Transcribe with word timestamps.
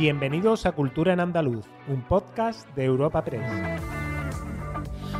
Bienvenidos 0.00 0.64
a 0.64 0.72
Cultura 0.72 1.12
en 1.12 1.20
Andaluz, 1.20 1.66
un 1.86 2.00
podcast 2.00 2.66
de 2.74 2.86
Europa 2.86 3.22
Press. 3.22 3.42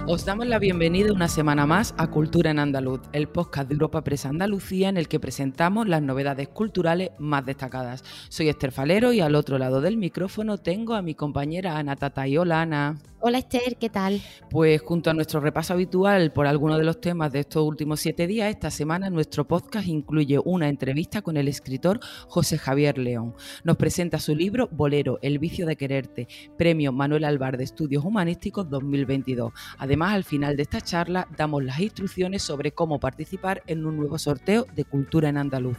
Os 0.07 0.25
damos 0.25 0.47
la 0.47 0.59
bienvenida 0.59 1.13
una 1.13 1.29
semana 1.29 1.67
más 1.67 1.95
a 1.99 2.07
Cultura 2.07 2.51
en 2.51 2.59
Andaluz, 2.59 3.03
el 3.13 3.29
podcast 3.29 3.69
de 3.69 3.75
Europa 3.75 4.03
Press 4.03 4.25
Andalucía 4.25 4.89
en 4.89 4.97
el 4.97 5.07
que 5.07 5.21
presentamos 5.21 5.87
las 5.87 6.01
novedades 6.01 6.49
culturales 6.49 7.11
más 7.19 7.45
destacadas. 7.45 8.03
Soy 8.31 8.49
Esther 8.49 8.73
Falero 8.73 9.13
y 9.13 9.21
al 9.21 9.35
otro 9.35 9.59
lado 9.59 9.83
del 9.83 9.99
micrófono 9.99 10.57
tengo 10.57 10.95
a 10.95 11.03
mi 11.03 11.15
compañera 11.15 11.77
Ana 11.77 11.97
Tatay. 11.97 12.39
Hola 12.39 12.63
Ana. 12.63 12.97
Hola 13.23 13.37
Esther, 13.37 13.77
¿qué 13.77 13.91
tal? 13.91 14.23
Pues 14.49 14.81
junto 14.81 15.11
a 15.11 15.13
nuestro 15.13 15.41
repaso 15.41 15.75
habitual 15.75 16.33
por 16.33 16.47
algunos 16.47 16.79
de 16.79 16.85
los 16.85 17.03
temas 17.03 17.31
de 17.31 17.41
estos 17.41 17.63
últimos 17.63 18.01
siete 18.01 18.27
días, 18.27 18.49
esta 18.49 18.71
semana 18.71 19.11
nuestro 19.11 19.47
podcast 19.47 19.87
incluye 19.89 20.39
una 20.43 20.71
entrevista 20.71 21.21
con 21.21 21.37
el 21.37 21.47
escritor 21.47 22.01
José 22.29 22.57
Javier 22.57 22.97
León. 22.97 23.35
Nos 23.63 23.77
presenta 23.77 24.19
su 24.19 24.35
libro 24.35 24.71
Bolero, 24.73 25.19
El 25.21 25.39
vicio 25.39 25.67
de 25.67 25.77
quererte, 25.77 26.29
premio 26.57 26.93
Manuel 26.93 27.25
Alvar 27.25 27.59
de 27.59 27.65
Estudios 27.65 28.07
Humanísticos 28.07 28.71
2022. 28.71 29.53
Además, 29.77 30.15
al 30.15 30.25
final 30.25 30.57
de 30.57 30.63
esta 30.63 30.81
charla 30.81 31.29
damos 31.37 31.63
las 31.63 31.79
instrucciones 31.79 32.43
sobre 32.43 32.73
cómo 32.73 33.01
participar 33.01 33.63
en 33.67 33.85
un 33.85 33.99
nuevo 33.99 34.17
sorteo 34.17 34.65
de 34.75 34.87
Cultura 34.87 35.29
en 35.29 35.37
Andaluz. 35.37 35.77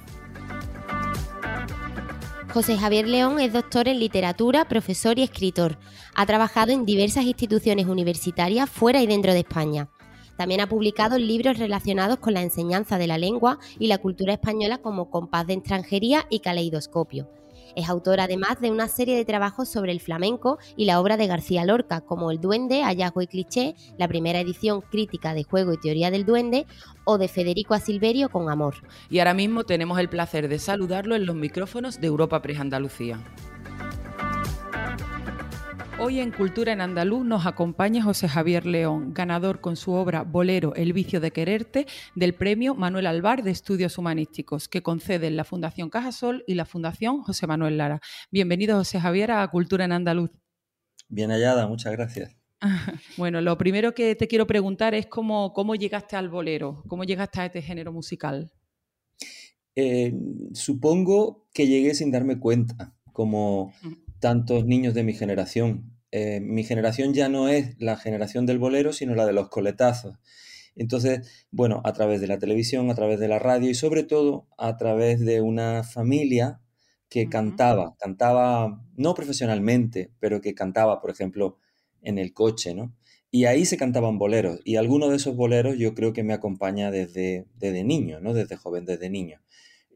José 2.54 2.78
Javier 2.78 3.08
León 3.08 3.40
es 3.40 3.54
doctor 3.54 3.88
en 3.88 3.98
literatura, 3.98 4.66
profesor 4.66 5.18
y 5.18 5.24
escritor. 5.24 5.78
Ha 6.16 6.26
trabajado 6.26 6.74
en 6.74 6.86
diversas 6.86 7.24
instituciones 7.24 7.86
universitarias 7.86 8.70
fuera 8.70 9.02
y 9.02 9.08
dentro 9.08 9.32
de 9.32 9.40
España. 9.40 9.90
También 10.36 10.60
ha 10.60 10.68
publicado 10.68 11.18
libros 11.18 11.60
relacionados 11.60 12.18
con 12.18 12.34
la 12.34 12.42
enseñanza 12.42 12.98
de 12.98 13.08
la 13.08 13.18
lengua 13.18 13.58
y 13.80 13.88
la 13.88 14.00
cultura 14.00 14.34
española 14.34 14.80
como 14.80 15.10
Compás 15.10 15.48
de 15.48 15.54
Extranjería 15.54 16.28
y 16.30 16.42
Caleidoscopio. 16.42 17.30
Es 17.76 17.90
autor 17.90 18.20
además 18.20 18.60
de 18.60 18.72
una 18.72 18.88
serie 18.88 19.16
de 19.16 19.26
trabajos 19.26 19.70
sobre 19.70 19.92
el 19.92 20.00
flamenco 20.00 20.58
y 20.76 20.86
la 20.86 21.00
obra 21.00 21.18
de 21.18 21.28
García 21.28 21.66
Lorca, 21.66 22.02
como 22.02 22.32
El 22.32 22.42
Duende, 22.42 22.84
Hallazgo 22.84 23.22
y 23.22 23.28
Cliché, 23.28 23.76
la 23.98 24.08
primera 24.08 24.40
edición 24.40 24.82
crítica 24.82 25.34
de 25.34 25.44
Juego 25.44 25.74
y 25.74 25.80
Teoría 25.80 26.12
del 26.12 26.26
Duende, 26.26 26.66
o 27.04 27.18
de 27.18 27.28
Federico 27.28 27.74
Asilverio 27.74 28.30
con 28.30 28.50
Amor. 28.50 28.76
Y 29.10 29.20
ahora 29.20 29.34
mismo 29.34 29.64
tenemos 29.64 30.00
el 30.00 30.10
placer 30.10 30.48
de 30.48 30.60
saludarlo 30.60 31.16
en 31.16 31.26
los 31.26 31.36
micrófonos 31.36 32.00
de 32.00 32.08
Europa 32.08 32.42
Press 32.42 32.60
Andalucía. 32.60 33.20
Hoy 36.00 36.20
en 36.20 36.32
Cultura 36.32 36.74
en 36.74 36.82
Andaluz 36.82 37.26
nos 37.26 37.46
acompaña 37.46 38.04
José 38.04 38.28
Javier 38.28 38.66
León, 38.66 39.14
ganador 39.14 39.62
con 39.62 39.76
su 39.76 39.92
obra 39.92 40.24
Bolero, 40.24 40.74
El 40.76 40.94
vicio 40.94 41.20
de 41.20 41.32
quererte, 41.32 41.86
del 42.16 42.34
premio 42.34 42.74
Manuel 42.74 43.08
Alvar 43.08 43.44
de 43.44 43.52
Estudios 43.52 43.98
Humanísticos, 43.98 44.68
que 44.68 44.82
conceden 44.82 45.36
la 45.36 45.44
Fundación 45.44 45.90
Cajasol 45.90 46.44
y 46.48 46.56
la 46.56 46.66
Fundación 46.66 47.22
José 47.22 47.46
Manuel 47.48 47.78
Lara. 47.78 48.00
Bienvenido, 48.32 48.78
José 48.78 49.00
Javier, 49.00 49.32
a 49.32 49.48
Cultura 49.50 49.86
en 49.86 49.92
Andaluz. 49.92 50.32
Bien 51.08 51.30
hallada, 51.30 51.68
muchas 51.68 51.92
gracias. 51.94 52.36
Bueno, 53.18 53.42
lo 53.42 53.58
primero 53.58 53.94
que 53.94 54.16
te 54.16 54.28
quiero 54.28 54.48
preguntar 54.48 54.94
es 54.94 55.08
cómo, 55.08 55.54
cómo 55.54 55.76
llegaste 55.76 56.16
al 56.16 56.30
bolero, 56.30 56.84
cómo 56.88 57.04
llegaste 57.04 57.42
a 57.42 57.46
este 57.46 57.62
género 57.62 57.92
musical. 57.92 58.52
Eh, 59.76 60.14
supongo 60.54 61.48
que 61.54 61.68
llegué 61.68 61.94
sin 61.94 62.12
darme 62.12 62.40
cuenta, 62.40 62.94
como 63.14 63.74
tantos 64.22 64.66
niños 64.66 64.94
de 64.94 65.04
mi 65.04 65.14
generación. 65.14 65.98
Eh, 66.12 66.40
mi 66.42 66.64
generación 66.64 67.14
ya 67.14 67.28
no 67.28 67.50
es 67.50 67.76
la 67.80 67.98
generación 67.98 68.46
del 68.46 68.60
bolero, 68.60 68.94
sino 68.94 69.16
la 69.16 69.26
de 69.26 69.34
los 69.34 69.50
coletazos. 69.50 70.16
Entonces, 70.76 71.46
bueno, 71.52 71.82
a 71.84 71.94
través 71.94 72.22
de 72.22 72.28
la 72.28 72.40
televisión, 72.40 72.90
a 72.90 72.96
través 72.96 73.20
de 73.20 73.28
la 73.28 73.40
radio 73.40 73.70
y 73.70 73.76
sobre 73.76 74.04
todo 74.04 74.48
a 74.58 74.78
través 74.78 75.20
de 75.20 75.42
una 75.42 75.84
familia 75.84 76.62
que 77.10 77.28
cantaba, 77.28 77.96
cantaba 78.00 78.82
no 78.96 79.14
profesionalmente, 79.14 80.14
pero 80.20 80.40
que 80.40 80.56
cantaba, 80.56 81.02
por 81.02 81.12
ejemplo, 81.12 81.58
en 82.02 82.18
el 82.18 82.34
coche, 82.34 82.74
¿no? 82.74 82.96
Y 83.32 83.46
ahí 83.46 83.66
se 83.66 83.78
cantaban 83.78 84.18
boleros, 84.18 84.62
y 84.64 84.78
alguno 84.78 85.10
de 85.10 85.18
esos 85.18 85.36
boleros 85.36 85.78
yo 85.78 85.94
creo 85.94 86.14
que 86.14 86.24
me 86.24 86.34
acompaña 86.34 86.92
desde, 86.92 87.48
desde 87.56 87.84
niño, 87.84 88.20
¿no? 88.22 88.34
Desde 88.34 88.56
joven, 88.56 88.86
desde 88.86 89.10
niño. 89.10 89.42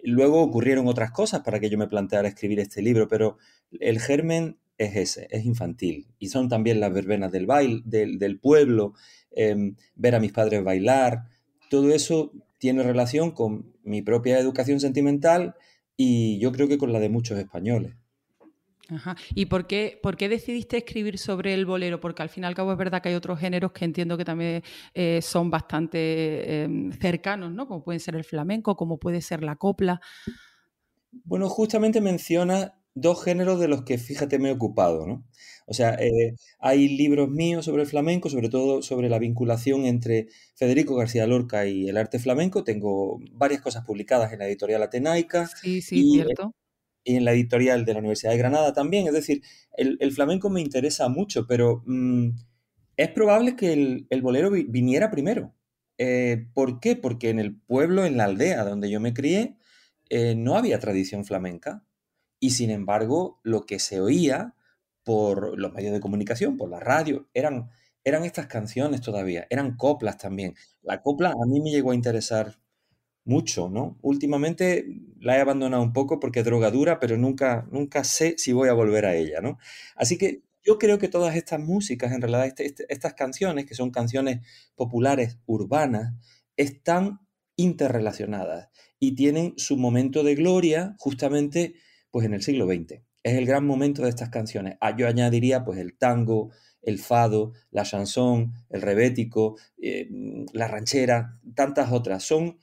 Luego 0.05 0.41
ocurrieron 0.41 0.88
otras 0.88 1.11
cosas 1.11 1.41
para 1.41 1.59
que 1.59 1.69
yo 1.69 1.77
me 1.77 1.88
planteara 1.88 2.27
escribir 2.27 2.59
este 2.59 2.81
libro, 2.81 3.07
pero 3.07 3.38
el 3.79 3.99
germen 3.99 4.57
es 4.77 4.95
ese, 4.95 5.27
es 5.31 5.45
infantil. 5.45 6.07
Y 6.19 6.29
son 6.29 6.49
también 6.49 6.79
las 6.79 6.93
verbenas 6.93 7.31
del 7.31 7.45
baile, 7.45 7.81
del, 7.85 8.39
pueblo, 8.39 8.93
em, 9.31 9.75
ver 9.95 10.16
a 10.16 10.19
mis 10.19 10.31
padres 10.31 10.63
bailar. 10.63 11.25
Todo 11.69 11.93
eso 11.93 12.31
tiene 12.59 12.83
relación 12.83 13.31
con 13.31 13.73
mi 13.83 14.01
propia 14.01 14.39
educación 14.39 14.79
sentimental 14.79 15.55
y 15.97 16.39
yo 16.39 16.51
creo 16.51 16.67
que 16.67 16.77
con 16.77 16.93
la 16.93 16.99
de 16.99 17.09
muchos 17.09 17.37
españoles. 17.37 17.95
Ajá. 18.90 19.16
¿Y 19.34 19.47
por 19.47 19.68
qué, 19.68 20.00
por 20.01 20.16
qué 20.16 20.29
decidiste 20.29 20.78
escribir 20.78 21.18
sobre 21.18 21.53
el 21.53 21.66
bolero? 21.66 22.00
Porque 22.00 22.22
al 22.22 22.29
fin 22.29 22.44
y 22.44 22.47
al 22.47 22.56
cabo 22.56 22.72
es 22.72 22.78
verdad 22.78 23.01
que 23.01 23.09
hay 23.09 23.16
otros 23.16 23.40
géneros 23.40 23.72
que 23.72 23.85
entiendo 23.85 24.18
que 24.18 24.25
también 24.25 24.63
eh, 24.94 25.19
son 25.22 25.50
bastante 25.50 26.63
em, 26.63 26.91
cercanos, 26.91 27.51
¿no? 27.51 27.68
Como 27.68 27.84
pueden 27.84 28.00
ser 28.00 28.16
el 28.16 28.23
flamenco, 28.23 28.75
como 28.75 28.97
puede 28.97 29.22
ser 29.22 29.44
la 29.44 29.56
copla. 29.56 30.01
Bueno, 31.23 31.50
justamente 31.50 32.01
menciona 32.01 32.75
dos 32.94 33.23
géneros 33.23 33.59
de 33.59 33.68
los 33.68 33.84
que, 33.84 33.97
fíjate, 33.97 34.40
me 34.40 34.50
he 34.50 34.53
ocupado, 34.53 35.07
¿no? 35.07 35.25
O 35.67 35.73
sea, 35.73 35.96
eh, 35.96 36.35
hay 36.59 36.88
libros 36.88 37.28
míos 37.29 37.66
sobre 37.66 37.81
el 37.81 37.88
flamenco, 37.88 38.29
sobre 38.29 38.50
todo 38.50 38.84
sobre 38.84 39.09
la 39.09 39.17
vinculación 39.17 39.85
entre 39.85 40.28
Federico 40.53 40.96
García 40.96 41.25
Lorca 41.25 41.66
y 41.66 41.90
el 41.90 41.97
arte 41.97 42.19
flamenco. 42.19 42.63
Tengo 42.63 43.19
varias 43.31 43.62
cosas 43.62 43.84
publicadas 43.84 44.31
en 44.31 44.40
la 44.40 44.47
editorial 44.47 44.84
Atenaica. 44.84 45.47
Sí, 45.47 45.81
sí, 45.81 46.03
cierto 46.12 46.53
y 47.05 47.16
en 47.16 47.23
la 47.23 47.31
editorial 47.31 47.85
de 47.85 47.93
la 47.93 47.99
Universidad 47.99 48.31
de 48.31 48.39
Granada 48.39 48.73
también. 48.73 49.07
Es 49.07 49.13
decir, 49.13 49.43
el, 49.77 50.11
flamenco 50.11 50.49
me 50.49 50.59
interesa 50.59 51.07
mucho, 51.07 51.45
pero 51.47 51.83
mm, 51.85 52.31
es 52.97 53.09
probable 53.09 53.55
que 53.55 53.71
el, 54.09 54.21
bolero 54.21 54.49
viniera 54.51 55.11
primero. 55.11 55.53
Eh, 55.97 56.47
¿Por 56.53 56.79
qué? 56.81 56.95
Porque 56.95 57.29
en 57.29 57.39
el 57.39 57.55
pueblo, 57.55 58.05
en 58.05 58.17
la 58.17 58.25
aldea 58.25 58.66
donde 58.66 58.89
yo 58.89 58.99
me 58.99 59.13
crié, 59.13 59.55
eh, 60.09 60.35
no 60.35 60.57
había 60.57 60.79
tradición 60.79 61.25
flamenca. 61.25 61.85
Y 62.39 62.51
sin 62.51 62.71
embargo, 62.71 63.39
lo 63.43 63.66
que 63.66 63.79
se 63.79 64.01
oía 64.01 64.55
por 65.03 65.57
los 65.59 65.73
medios 65.73 65.93
de 65.93 65.99
comunicación, 65.99 66.57
por 66.57 66.69
la 66.69 66.79
radio, 66.79 67.29
eran, 67.33 67.69
eran 68.03 68.25
estas 68.25 68.47
canciones 68.47 69.01
todavía, 69.01 69.45
eran 69.51 69.77
coplas 69.77 70.17
también. 70.17 70.55
La 70.81 71.01
copla 71.01 71.29
a 71.29 71.45
mí 71.47 71.61
me 71.61 71.72
llegó 71.72 71.91
a 71.91 71.95
interesar 71.95 72.59
mucho, 73.25 73.69
¿no? 73.69 73.97
Últimamente 74.02 74.86
la 75.19 75.38
he 75.38 75.41
abandonado 75.41 75.84
un 75.84 75.94
poco 75.94 76.19
porque 76.19 76.40
es 76.40 76.46
drogadura, 76.46 77.00
pero 77.00 77.18
nunca, 77.18 77.68
nunca 77.72 78.03
sé 78.03 78.36
si 78.38 78.53
voy 78.53 78.69
a 78.69 78.74
volver 78.74 79.06
a 79.06 79.16
ella, 79.16 79.41
¿no? 79.41 79.58
Así 79.96 80.18
que 80.18 80.44
yo 80.63 80.78
creo 80.78 80.97
que 80.97 81.09
todas 81.09 81.35
estas 81.35 81.59
músicas, 81.59 82.12
en 82.12 82.22
realidad 82.22 82.46
este, 82.46 82.66
este, 82.66 82.85
estas 82.90 83.14
canciones, 83.16 83.66
que 83.66 83.75
son 83.75 83.91
canciones 83.91 84.40
populares 84.75 85.40
urbanas, 85.46 86.14
están 86.56 87.19
interrelacionadas 87.56 88.69
y 89.00 89.16
tienen 89.16 89.53
su 89.58 89.78
momento 89.78 90.24
de 90.24 90.35
gloria 90.35 90.96
justamente 91.00 91.75
pues 92.12 92.25
en 92.25 92.34
el 92.34 92.44
siglo 92.44 92.66
XX. 92.66 93.02
Es 93.24 93.34
el 93.34 93.46
gran 93.46 93.66
momento 93.66 94.03
de 94.03 94.09
estas 94.09 94.30
canciones. 94.30 94.78
Ah, 94.81 94.96
yo 94.96 95.08
añadiría 95.08 95.66
pues 95.66 95.80
el 95.80 95.97
tango, 95.97 96.52
el 96.81 97.00
fado, 97.00 97.53
la 97.72 97.84
chanson, 97.84 98.53
el 98.69 98.81
rebético, 98.81 99.58
eh, 99.81 100.08
la 100.53 100.68
ranchera, 100.68 101.40
tantas 101.56 101.91
otras. 101.91 102.24
Son 102.24 102.58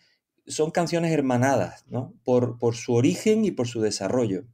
son 0.47 0.70
canciones 0.70 1.12
hermanadas, 1.12 1.84
¿no? 1.88 2.14
Por, 2.25 2.58
por 2.58 2.75
su 2.75 2.94
origen 2.94 3.44
y 3.44 3.50
por 3.50 3.69
su 3.69 3.80
desarrollo. 3.80 4.44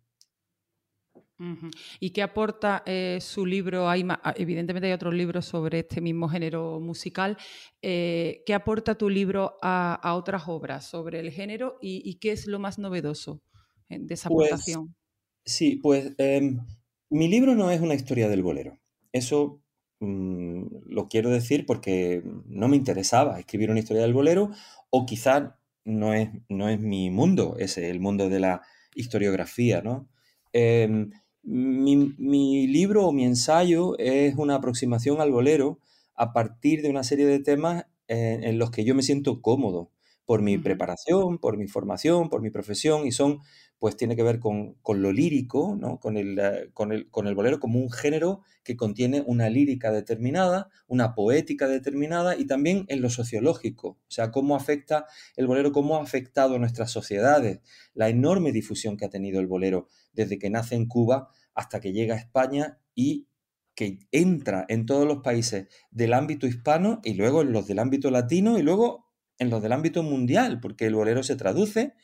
¿Y 2.01 2.11
qué 2.11 2.23
aporta 2.23 2.83
eh, 2.85 3.19
su 3.21 3.47
libro? 3.47 3.89
Hay, 3.89 4.05
ah, 4.09 4.35
evidentemente 4.37 4.89
hay 4.89 4.93
otros 4.93 5.15
libros 5.15 5.47
sobre 5.47 5.81
este 5.81 6.01
mismo 6.01 6.29
género 6.29 6.81
musical. 6.81 7.37
Eh, 7.81 8.43
¿Qué 8.45 8.55
aporta 8.55 8.97
tu 8.97 9.09
libro 9.09 9.57
a, 9.63 10.15
otras 10.17 10.45
obras 10.49 10.87
sobre 10.87 11.21
el 11.21 11.31
género 11.31 11.79
y, 11.81 12.15
qué 12.17 12.33
es 12.33 12.47
lo 12.47 12.59
más 12.59 12.79
novedoso 12.79 13.41
de 13.89 14.15
esa 14.15 14.29
pues, 14.29 14.49
aportación? 14.49 14.97
Sí, 15.45 15.77
pues 15.77 16.13
em, 16.19 16.59
mi 17.09 17.29
libro 17.29 17.55
no 17.55 17.71
es 17.71 17.81
una 17.81 17.95
historia 17.95 18.29
del 18.29 18.43
bolero. 18.43 18.77
Eso 19.13 19.63
mm, 20.01 20.63
lo 20.87 21.09
quiero 21.09 21.31
decir 21.31 21.67
porque 21.67 22.23
no 22.47 22.67
me 22.67 22.77
interesaba 22.77 23.39
escribir 23.39 23.71
una 23.71 23.79
historia 23.79 24.03
del 24.03 24.13
bolero 24.13 24.51
o 24.91 25.07
quizá 25.07 25.57
no 25.89 26.15
es, 26.15 26.31
no 26.49 26.69
es 26.69 26.79
mi 26.81 27.11
mundo, 27.11 27.57
es 27.59 27.79
el 27.79 28.01
mundo 28.01 28.29
de 28.29 28.41
la 28.41 28.63
historiografía, 28.95 29.83
¿no? 29.83 30.09
Em, 30.53 31.11
mi, 31.43 32.67
libro 32.67 33.07
o 33.07 33.13
mi 33.13 33.25
ensayo 33.25 33.99
es 33.99 34.35
una 34.37 34.57
aproximación 34.57 35.21
al 35.21 35.33
bolero 35.33 35.81
a 36.15 36.33
partir 36.33 36.83
de 36.83 36.91
una 36.91 37.05
serie 37.05 37.27
de 37.27 37.41
temas 37.41 37.87
en, 38.07 38.45
en 38.45 38.59
los 38.59 38.71
que 38.71 38.85
yo 38.85 38.95
me 38.95 39.03
siento 39.03 39.41
cómodo 39.41 39.91
por 40.29 40.43
mi 40.43 40.59
preparación, 40.59 41.39
por 41.39 41.57
mi 41.57 41.69
formación, 41.69 42.29
por 42.29 42.43
mi 42.43 42.51
profesión, 42.51 43.07
y 43.07 43.13
son, 43.13 43.39
pues 43.79 43.97
tiene 43.97 44.15
que 44.15 44.23
ver 44.23 44.41
con, 44.41 44.77
lo 44.87 45.11
lírico, 45.11 45.75
¿no? 45.81 45.99
con, 45.99 46.19
el, 46.19 46.39
eh, 46.39 46.69
con, 46.75 46.93
el, 46.93 47.09
con 47.09 47.27
el 47.27 47.35
bolero 47.35 47.59
como 47.59 47.79
un 47.79 47.91
género 47.91 48.43
que 48.63 48.77
contiene 48.77 49.25
una 49.27 49.49
lírica 49.49 49.91
determinada, 49.91 50.69
una 50.87 51.15
poética 51.15 51.67
determinada, 51.67 52.37
y 52.37 52.45
también 52.45 52.85
en 52.89 53.01
lo 53.01 53.09
sociológico, 53.09 53.89
o 53.89 54.11
sea, 54.11 54.31
cómo 54.31 54.55
afecta 54.55 55.07
el 55.35 55.47
bolero, 55.47 55.73
cómo 55.73 55.97
ha 55.97 56.03
afectado 56.03 56.57
a 56.57 56.59
nuestras 56.59 56.91
sociedades, 56.91 57.61
la 57.95 58.11
enorme 58.11 58.53
difusión 58.53 58.99
que 58.99 59.07
ha 59.07 59.11
tenido 59.11 59.41
el 59.41 59.47
bolero 59.47 59.89
desde 60.13 60.39
que 60.39 60.51
nace 60.51 60.75
en 60.75 60.89
Cuba 60.89 61.31
hasta 61.55 61.81
que 61.81 61.95
llega 61.95 62.17
a 62.17 62.19
España 62.19 62.79
y 62.95 63.29
que 63.75 64.01
entra 64.13 64.67
en 64.69 64.85
todos 64.85 65.07
los 65.07 65.23
países 65.23 65.69
del 65.91 66.13
ámbito 66.13 66.47
hispano 66.47 67.01
y 67.03 67.15
luego 67.15 67.41
en 67.41 67.53
los 67.53 67.67
del 67.67 67.79
ámbito 67.79 68.11
latino 68.11 68.59
y 68.59 68.63
luego 68.63 69.08
en 69.39 69.51
los 69.51 69.63
del 69.63 69.73
ámbito 69.73 70.03
mundial, 70.03 70.61
porque 70.61 70.87
el 70.87 70.95
bolero 70.95 71.23
se 71.23 71.37
traduce 71.37 71.95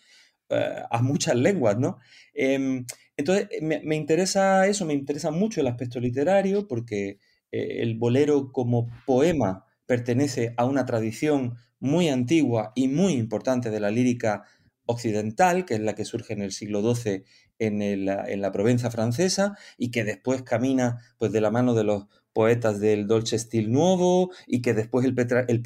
eh, 0.51 0.83
a 0.91 1.03
muchas 1.03 1.37
lenguas, 1.37 1.79
¿no? 1.79 1.99
Em, 2.35 2.85
entonces, 3.17 3.49
me, 3.63 3.97
interesa 3.97 4.67
eso, 4.67 4.85
me 4.85 4.95
interesa 4.95 5.31
mucho 5.31 5.61
el 5.61 5.69
aspecto 5.69 6.01
literario, 6.01 6.69
porque 6.69 7.19
eh, 7.53 7.83
el 7.83 7.97
bolero 7.97 8.53
como 8.53 8.89
poema 9.07 9.65
pertenece 9.87 10.55
a 10.57 10.65
una 10.65 10.85
tradición 10.87 11.55
muy 11.79 12.09
antigua 12.09 12.73
y 12.75 12.89
muy 12.89 13.15
importante 13.15 13.71
de 13.71 13.81
la 13.81 13.91
lírica 13.91 14.45
occidental, 14.87 15.65
que 15.65 15.75
es 15.75 15.81
la 15.81 15.95
que 15.95 16.05
surge 16.05 16.35
en 16.35 16.43
el 16.43 16.53
siglo 16.53 16.83
XII 16.95 17.25
en, 17.59 18.05
la 18.07 18.53
Provenza 18.53 18.91
francesa 18.91 19.57
y 19.79 19.91
que 19.91 20.05
después 20.05 20.43
camina 20.43 21.01
pues, 21.19 21.33
de 21.33 21.41
la 21.41 21.51
mano 21.51 21.75
de 21.75 21.85
los 21.85 22.07
poetas 22.35 22.81
del 22.81 23.07
Dolce 23.07 23.39
Stil 23.39 23.73
Nuevo 23.73 24.31
y 24.47 24.61
que 24.61 24.75
después 24.75 25.07
el, 25.07 25.15
el 25.49 25.63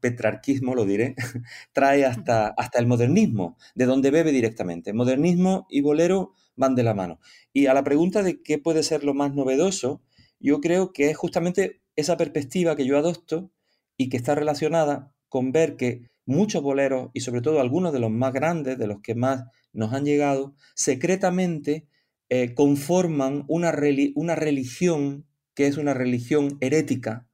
petrarquismo, 0.00 0.74
lo 0.74 0.84
diré, 0.84 1.14
trae 1.72 2.04
hasta, 2.04 2.48
hasta 2.48 2.80
el 2.80 2.86
modernismo, 2.86 3.56
de 3.76 3.84
donde 3.84 4.10
bebe 4.10 4.32
directamente. 4.32 4.92
Modernismo 4.92 5.66
y 5.70 5.82
bolero 5.82 6.32
van 6.56 6.74
de 6.74 6.82
la 6.82 6.94
mano. 6.94 7.20
Y 7.52 7.66
a 7.66 7.74
la 7.74 7.84
pregunta 7.84 8.22
de 8.22 8.42
qué 8.42 8.58
puede 8.58 8.82
ser 8.82 9.04
lo 9.04 9.14
más 9.14 9.34
novedoso, 9.34 10.02
yo 10.40 10.60
creo 10.60 10.92
que 10.92 11.10
es 11.10 11.16
justamente 11.16 11.82
esa 11.94 12.16
perspectiva 12.16 12.76
que 12.76 12.86
yo 12.86 12.98
adopto 12.98 13.52
y 13.96 14.08
que 14.08 14.16
está 14.16 14.34
relacionada 14.34 15.14
con 15.28 15.52
ver 15.52 15.76
que 15.76 16.08
muchos 16.24 16.62
boleros, 16.62 17.10
y 17.14 17.20
sobre 17.20 17.40
todo 17.40 17.60
algunos 17.60 17.92
de 17.92 18.00
los 18.00 18.10
más 18.10 18.32
grandes, 18.32 18.78
de 18.78 18.86
los 18.86 19.00
que 19.00 19.14
más 19.14 19.44
nos 19.72 19.92
han 19.92 20.04
llegado, 20.04 20.54
secretamente 20.74 21.86
eh, 22.28 22.54
conforman 22.54 23.44
una, 23.46 23.72
una, 24.14 24.34
religión 24.34 25.25
que 25.56 25.66
es 25.66 25.78
una 25.78 25.94
religión 25.94 26.58
herética, 26.60 27.26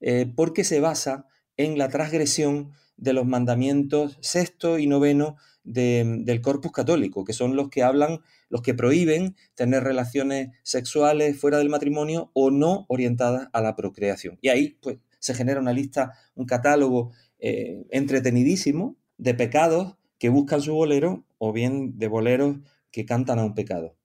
eh, 0.00 0.26
porque 0.34 0.64
se 0.64 0.80
basa 0.80 1.26
en 1.56 1.78
la 1.78 1.88
transgresión 1.88 2.72
de 2.96 3.12
los 3.12 3.26
mandamientos 3.26 4.18
sexto 4.20 4.78
y 4.78 4.88
noveno 4.88 5.36
del 5.62 6.40
corpus 6.40 6.72
católico, 6.72 7.24
que 7.24 7.32
son 7.32 7.56
los 7.56 7.68
que 7.68 7.82
hablan, 7.82 8.20
los 8.48 8.62
que 8.62 8.74
prohíben 8.74 9.36
tener 9.54 9.82
relaciones 9.82 10.50
sexuales 10.62 11.38
fuera 11.38 11.58
del 11.58 11.68
matrimonio 11.68 12.30
o 12.34 12.50
no 12.50 12.86
orientadas 12.88 13.48
a 13.52 13.60
la 13.60 13.74
procreación. 13.74 14.38
Y 14.40 14.48
ahí, 14.48 14.78
pues, 14.80 14.98
se 15.18 15.34
genera 15.34 15.60
una 15.60 15.72
lista, 15.72 16.12
un 16.34 16.46
catálogo 16.46 17.12
eh, 17.38 17.84
entretenidísimo 17.90 18.96
de 19.18 19.34
pecados 19.34 19.96
que 20.18 20.28
buscan 20.28 20.62
su 20.62 20.72
bolero 20.72 21.24
o 21.38 21.52
bien 21.52 21.98
de 21.98 22.08
boleros 22.08 22.56
que 22.90 23.04
cantan 23.04 23.38
a 23.38 23.44
un 23.44 23.54
pecado. 23.54 23.96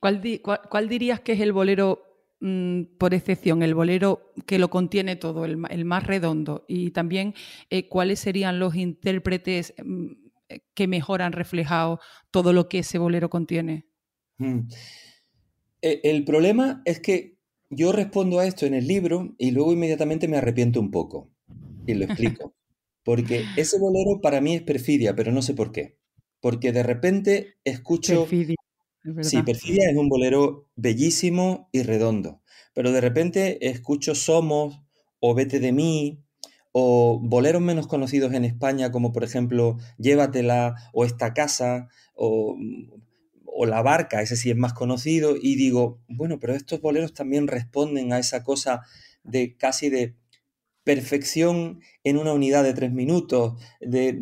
¿Cuál, 0.00 0.88
dirías 0.88 1.20
que 1.20 1.32
es 1.32 1.40
el 1.40 1.52
bolero 1.52 2.09
por 2.98 3.12
excepción, 3.12 3.62
el 3.62 3.74
bolero 3.74 4.32
que 4.46 4.58
lo 4.58 4.70
contiene 4.70 5.16
todo, 5.16 5.44
el, 5.44 5.58
más 5.58 6.06
redondo? 6.06 6.64
Y 6.68 6.90
también, 6.90 7.34
eh, 7.68 7.86
¿cuáles 7.88 8.20
serían 8.20 8.58
los 8.58 8.74
intérpretes 8.74 9.74
mm, 9.84 10.12
que 10.74 10.86
mejor 10.88 11.20
han 11.22 11.32
reflejado 11.32 12.00
todo 12.30 12.52
lo 12.52 12.68
que 12.68 12.78
ese 12.78 12.98
bolero 12.98 13.28
contiene? 13.28 13.86
Mm. 14.38 14.68
E, 15.82 16.00
el 16.04 16.24
problema 16.24 16.82
es 16.86 17.00
que 17.00 17.38
yo 17.68 17.92
respondo 17.92 18.40
a 18.40 18.46
esto 18.46 18.66
en 18.66 18.74
el 18.74 18.86
libro 18.86 19.34
y 19.38 19.50
luego 19.50 19.72
inmediatamente 19.72 20.26
me 20.26 20.38
arrepiento 20.38 20.80
un 20.80 20.90
poco. 20.90 21.30
Y 21.86 21.94
lo 21.94 22.04
explico. 22.06 22.54
Porque 23.04 23.44
ese 23.56 23.78
bolero 23.78 24.20
para 24.20 24.40
mí 24.40 24.54
es 24.54 24.62
perfidia, 24.62 25.14
pero 25.14 25.32
no 25.32 25.42
sé 25.42 25.54
por 25.54 25.72
qué. 25.72 25.98
Porque 26.40 26.72
de 26.72 26.82
repente 26.82 27.54
escucho... 27.64 28.22
Perfidia. 28.22 28.56
Sí, 29.22 29.42
Perfidia 29.42 29.90
es 29.90 29.96
un 29.96 30.08
bolero 30.08 30.68
bellísimo 30.76 31.68
y 31.72 31.82
redondo. 31.82 32.42
Pero 32.74 32.92
de 32.92 33.00
repente 33.00 33.68
escucho 33.68 34.14
Somos 34.14 34.80
o 35.20 35.34
Vete 35.34 35.60
de 35.60 35.72
mí 35.72 36.22
o 36.72 37.18
boleros 37.20 37.62
menos 37.62 37.86
conocidos 37.86 38.32
en 38.32 38.44
España 38.44 38.92
como 38.92 39.12
por 39.12 39.24
ejemplo 39.24 39.76
Llévatela 39.98 40.76
o 40.92 41.04
Esta 41.04 41.34
casa 41.34 41.88
o, 42.14 42.56
o 43.44 43.66
La 43.66 43.82
barca, 43.82 44.22
ese 44.22 44.36
sí 44.36 44.50
es 44.50 44.56
más 44.56 44.72
conocido 44.72 45.34
y 45.40 45.56
digo, 45.56 46.00
bueno, 46.08 46.38
pero 46.38 46.54
estos 46.54 46.80
boleros 46.80 47.14
también 47.14 47.48
responden 47.48 48.12
a 48.12 48.18
esa 48.18 48.44
cosa 48.44 48.82
de 49.24 49.56
casi 49.56 49.88
de 49.90 50.14
perfección 50.84 51.80
en 52.04 52.16
una 52.16 52.32
unidad 52.32 52.64
de 52.64 52.74
tres 52.74 52.92
minutos, 52.92 53.62
de, 53.80 54.18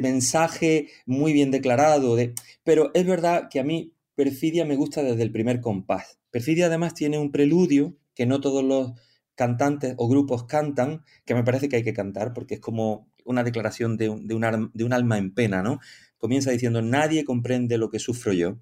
mensaje 0.00 0.88
muy 1.06 1.32
bien 1.32 1.50
declarado, 1.50 2.16
de, 2.16 2.34
pero 2.64 2.90
es 2.94 3.06
verdad 3.06 3.48
que 3.50 3.60
a 3.60 3.64
mí 3.64 3.94
Perfidia 4.14 4.64
me 4.64 4.76
gusta 4.76 5.02
desde 5.02 5.22
el 5.22 5.32
primer 5.32 5.60
compás. 5.60 6.18
Perfidia 6.30 6.66
además 6.66 6.94
tiene 6.94 7.18
un 7.18 7.32
preludio 7.32 7.96
que 8.14 8.26
no 8.26 8.40
todos 8.40 8.62
los 8.62 8.92
cantantes 9.34 9.94
o 9.96 10.08
grupos 10.08 10.44
cantan, 10.44 11.04
que 11.24 11.34
me 11.34 11.42
parece 11.42 11.68
que 11.68 11.76
hay 11.76 11.82
que 11.82 11.94
cantar 11.94 12.34
porque 12.34 12.54
es 12.54 12.60
como 12.60 13.10
una 13.24 13.42
declaración 13.42 13.96
de 13.96 14.10
un, 14.10 14.26
de 14.26 14.34
un, 14.34 14.92
alma 14.92 15.18
en 15.18 15.32
pena, 15.34 15.62
¿no? 15.62 15.80
Comienza 16.18 16.50
diciendo, 16.50 16.82
nadie 16.82 17.24
comprende 17.24 17.78
lo 17.78 17.90
que 17.90 17.98
sufro 17.98 18.32
yo, 18.32 18.58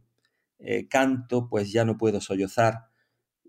eh, 0.59 0.87
canto 0.89 1.49
pues 1.49 1.73
ya 1.73 1.85
no 1.85 1.99
puedo 1.99 2.21
sollozar, 2.21 2.87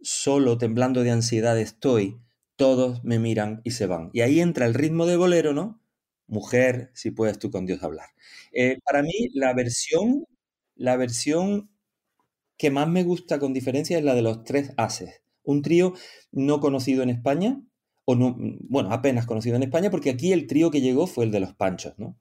solo 0.02 0.58
temblando 0.58 1.04
de 1.04 1.12
ansiedad 1.12 1.60
estoy, 1.60 2.18
todos 2.62 3.04
me 3.04 3.18
miran 3.18 3.60
y 3.64 3.72
se 3.72 3.88
van. 3.88 4.12
Y 4.14 4.22
ahí 4.22 4.40
entra 4.40 4.68
el 4.68 4.76
ritmo 4.76 5.08
de 5.08 5.18
bolero, 5.18 5.52
¿no? 5.52 5.82
Mujer, 6.28 6.92
si 6.94 7.10
puedes 7.10 7.40
tú 7.40 7.50
con 7.50 7.66
Dios 7.66 7.82
hablar. 7.82 8.10
Eh, 8.52 8.78
para 8.86 9.02
mí, 9.02 9.30
la 9.34 9.52
versión, 9.56 10.28
la 10.76 10.96
versión 10.96 11.72
que 12.60 12.70
más 12.70 12.88
me 12.88 13.04
gusta 13.04 13.40
con 13.40 13.52
diferencia 13.52 13.98
es 13.98 14.04
la 14.04 14.14
de 14.14 14.22
los 14.22 14.44
tres 14.44 14.74
ases. 14.78 15.24
Un 15.42 15.64
trío 15.64 15.96
no 16.32 16.60
conocido 16.60 17.02
en 17.02 17.10
España, 17.10 17.60
o 18.06 18.14
no, 18.14 18.38
bueno, 18.38 18.92
apenas 18.92 19.26
conocido 19.26 19.56
en 19.56 19.64
España, 19.64 19.90
porque 19.90 20.12
aquí 20.12 20.32
el 20.32 20.46
trío 20.46 20.70
que 20.70 20.82
llegó 20.82 21.08
fue 21.08 21.26
el 21.26 21.32
de 21.32 21.40
los 21.40 21.56
Panchos, 21.56 21.98
¿no? 21.98 22.16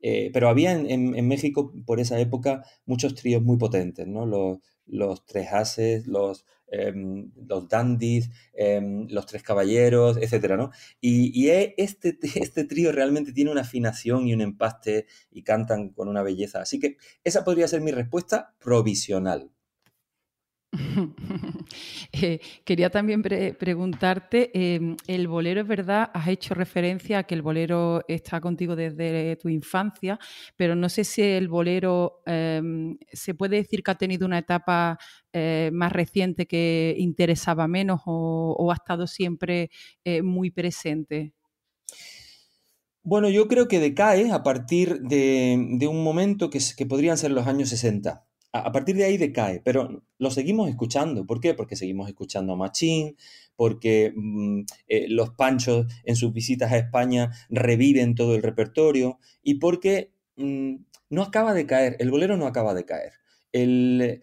Eh, 0.00 0.30
pero 0.32 0.48
había 0.48 0.74
en, 0.74 1.26
México 1.26 1.72
por 1.84 1.98
esa 1.98 2.20
época 2.20 2.64
muchos 2.86 3.16
tríos 3.16 3.42
muy 3.42 3.56
potentes, 3.56 4.06
¿no? 4.06 4.26
Los, 4.26 4.58
los 4.86 5.26
tres 5.26 5.52
ases, 5.52 6.06
los 6.06 6.46
Em, 6.74 7.30
los 7.46 7.68
dandies, 7.68 8.30
em, 8.54 9.06
los 9.10 9.26
tres 9.26 9.42
caballeros, 9.42 10.16
etcétera, 10.16 10.56
¿no? 10.56 10.70
Y, 11.02 11.48
e, 11.50 11.74
este, 11.76 12.18
este 12.50 12.64
trío 12.64 12.92
realmente 12.92 13.32
tiene 13.32 13.50
una 13.50 13.60
afinación 13.60 14.26
y 14.26 14.32
un 14.32 14.40
empaste 14.40 15.06
y 15.30 15.42
cantan 15.42 15.90
con 15.90 16.08
una 16.08 16.22
belleza. 16.22 16.62
Así 16.62 16.80
que 16.80 16.96
esa 17.24 17.44
podría 17.44 17.68
ser 17.68 17.82
mi 17.82 17.90
respuesta 17.90 18.54
provisional. 18.58 19.50
Eh, 22.14 22.40
quería 22.64 22.90
también 22.90 23.22
preguntarte, 23.22 24.50
em, 24.52 24.96
el 25.06 25.28
bolero 25.28 25.62
es 25.62 25.66
verdad, 25.66 26.10
has 26.12 26.28
hecho 26.28 26.54
referencia 26.54 27.18
a 27.18 27.22
que 27.22 27.34
el 27.34 27.40
bolero 27.40 28.04
está 28.06 28.40
contigo 28.40 28.76
desde 28.76 29.36
tu 29.36 29.48
infancia, 29.48 30.18
pero 30.56 30.74
no 30.74 30.88
sé 30.90 31.04
si 31.04 31.22
el 31.22 31.48
bolero 31.48 32.22
se 32.24 33.34
puede 33.34 33.56
decir 33.56 33.82
que 33.82 33.90
ha 33.90 33.94
tenido 33.94 34.26
una 34.26 34.38
etapa 34.38 34.98
eh, 35.32 35.70
más 35.72 35.92
reciente 35.92 36.46
que 36.46 36.94
interesaba 36.98 37.66
menos 37.66 38.02
o, 38.04 38.70
ha 38.70 38.74
estado 38.74 39.06
siempre 39.06 39.70
eh, 40.04 40.20
muy 40.20 40.50
presente. 40.50 41.32
Bueno, 43.02 43.30
yo 43.30 43.48
creo 43.48 43.66
que 43.66 43.80
decae 43.80 44.30
a 44.30 44.42
partir 44.42 45.00
de, 45.00 45.88
un 45.88 46.04
momento 46.04 46.50
que 46.50 46.86
podrían 46.86 47.16
ser 47.16 47.30
los 47.30 47.46
años 47.46 47.70
60 47.70 48.26
a 48.52 48.70
partir 48.70 48.96
de 48.96 49.04
ahí 49.04 49.16
decae, 49.16 49.62
pero 49.64 50.04
lo 50.18 50.30
seguimos 50.30 50.68
escuchando. 50.68 51.26
¿Por 51.26 51.40
qué? 51.40 51.54
Porque 51.54 51.74
seguimos 51.74 52.08
escuchando 52.08 52.52
a 52.52 52.56
Machín, 52.56 53.16
porque 53.56 54.12
mm, 54.14 54.60
eh, 54.88 55.06
los 55.08 55.30
Panchos 55.30 55.86
en 56.04 56.16
sus 56.16 56.32
visitas 56.32 56.70
a 56.70 56.76
España 56.76 57.30
reviven 57.48 58.14
todo 58.14 58.34
el 58.34 58.42
repertorio 58.42 59.18
y 59.42 59.54
porque 59.54 60.12
mm, 60.36 60.74
no 61.08 61.22
acaba 61.22 61.54
de 61.54 61.66
caer, 61.66 61.96
el 61.98 62.10
bolero 62.10 62.36
no 62.36 62.46
acaba 62.46 62.74
de 62.74 62.84
caer. 62.84 63.12
El, 63.52 64.20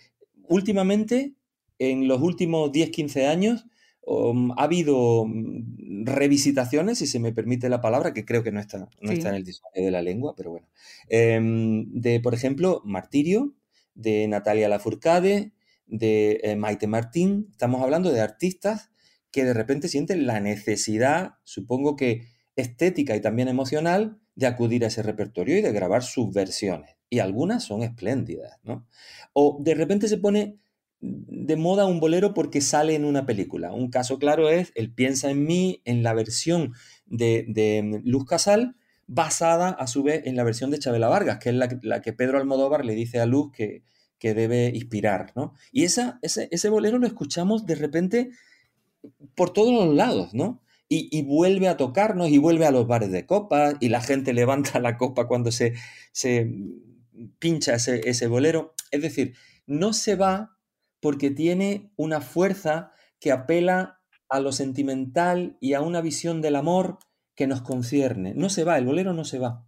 últimamente, 0.48 1.34
en 1.80 2.08
los 2.08 2.22
últimos 2.22 2.72
10-15 2.72 3.28
años, 3.28 3.66
um, 4.06 4.52
ha 4.52 4.64
habido 4.64 5.26
mm, 5.26 6.06
revisitaciones, 6.06 7.00
si 7.00 7.08
se 7.08 7.20
me 7.20 7.34
permite 7.34 7.68
la 7.68 7.82
palabra, 7.82 8.14
que 8.14 8.26
creo 8.26 8.44
que 8.44 8.52
no 8.52 8.60
está, 8.60 8.90
no 9.02 9.12
está 9.12 9.30
en 9.30 9.36
el 9.36 9.44
diccionario 9.44 9.86
de 9.86 9.92
la 9.92 10.02
lengua, 10.04 10.36
pero 10.36 10.52
bueno, 10.52 10.68
em, 11.08 11.92
de, 11.92 12.20
por 12.20 12.34
ejemplo, 12.34 12.82
Martirio, 12.86 13.56
de 14.00 14.28
Natalia 14.28 14.70
Lafourcade, 14.70 15.54
de 15.86 16.40
eh, 16.44 16.56
Maite 16.56 16.88
Martín. 16.88 17.48
Estamos 17.52 17.82
hablando 17.82 18.12
de 18.12 18.22
artistas 18.22 18.92
que 19.32 19.44
de 19.44 19.54
repente 19.54 19.88
sienten 19.88 20.26
la 20.26 20.40
necesidad, 20.40 21.36
supongo 21.44 21.96
que 21.96 22.28
estética 22.56 23.16
y 23.16 23.22
también 23.22 23.48
emocional, 23.48 24.20
de 24.36 24.48
acudir 24.48 24.84
a 24.84 24.88
ese 24.88 25.04
repertorio 25.04 25.58
y 25.58 25.62
de 25.62 25.72
grabar 25.72 26.04
sus 26.04 26.34
versiones. 26.34 26.96
Y 27.10 27.20
algunas 27.20 27.64
son 27.64 27.84
espléndidas, 27.84 28.58
¿no? 28.64 28.88
O 29.34 29.58
de 29.62 29.76
repente 29.76 30.08
se 30.08 30.18
pone 30.18 30.60
de 31.02 31.56
moda 31.56 31.86
un 31.86 32.00
bolero 32.00 32.34
porque 32.34 32.62
sale 32.62 32.96
en 32.96 33.06
una 33.06 33.26
película. 33.26 33.74
Un 33.74 33.90
caso 33.90 34.18
claro 34.20 34.50
es 34.50 34.72
El 34.76 34.94
piensa 34.94 35.30
en 35.30 35.46
mí, 35.46 35.82
en 35.86 36.04
la 36.04 36.14
versión 36.14 36.74
de, 37.06 37.46
de 37.48 38.02
Luz 38.04 38.26
Casal, 38.26 38.76
basada 39.12 39.70
a 39.70 39.88
su 39.88 40.04
vez 40.04 40.22
en 40.26 40.36
la 40.36 40.44
versión 40.44 40.70
de 40.70 40.78
Chabela 40.78 41.08
Vargas, 41.08 41.40
que 41.40 41.50
es 41.50 41.56
la, 41.56 42.02
que 42.02 42.14
Pedro 42.14 42.38
Almodóvar 42.38 42.86
le 42.86 42.94
dice 42.94 43.20
a 43.20 43.26
Luz 43.26 43.52
que, 43.52 43.84
que 44.20 44.36
debe 44.36 44.72
inspirar, 44.76 45.34
¿no? 45.36 45.56
Y 45.72 45.84
ese, 45.84 46.14
ese 46.22 46.70
bolero 46.70 47.00
lo 47.00 47.08
escuchamos 47.08 47.66
de 47.66 47.74
repente 47.74 48.30
por 49.34 49.52
todos 49.52 49.74
los 49.74 49.96
lados, 49.96 50.36
¿no? 50.36 50.62
Y, 50.92 51.22
vuelve 51.24 51.68
a 51.68 51.78
tocarnos 51.78 52.30
y 52.30 52.40
vuelve 52.40 52.66
a 52.66 52.72
los 52.72 52.88
bares 52.88 53.12
de 53.12 53.26
copas 53.26 53.76
y 53.80 53.90
la 53.90 54.02
gente 54.02 54.34
levanta 54.34 54.80
la 54.80 54.98
copa 54.98 55.28
cuando 55.28 55.52
se, 55.52 55.74
se 56.12 56.52
pincha 57.40 57.76
ese, 57.76 58.08
ese 58.08 58.28
bolero. 58.28 58.76
Es 58.92 59.02
decir, 59.02 59.34
no 59.66 59.94
se 59.94 60.16
va 60.16 60.58
porque 61.00 61.32
tiene 61.32 61.92
una 61.96 62.22
fuerza 62.22 62.92
que 63.20 63.32
apela 63.32 64.02
a 64.30 64.40
lo 64.40 64.52
sentimental 64.52 65.58
y 65.60 65.74
a 65.74 65.82
una 65.82 66.02
visión 66.02 66.42
del 66.42 66.56
amor 66.56 67.00
que 67.40 67.48
nos 67.48 67.62
concierne. 67.62 68.34
No 68.36 68.50
se 68.50 68.66
va, 68.66 68.78
el 68.78 68.84
bolero 68.84 69.14
no 69.14 69.24
se 69.24 69.40
va. 69.40 69.66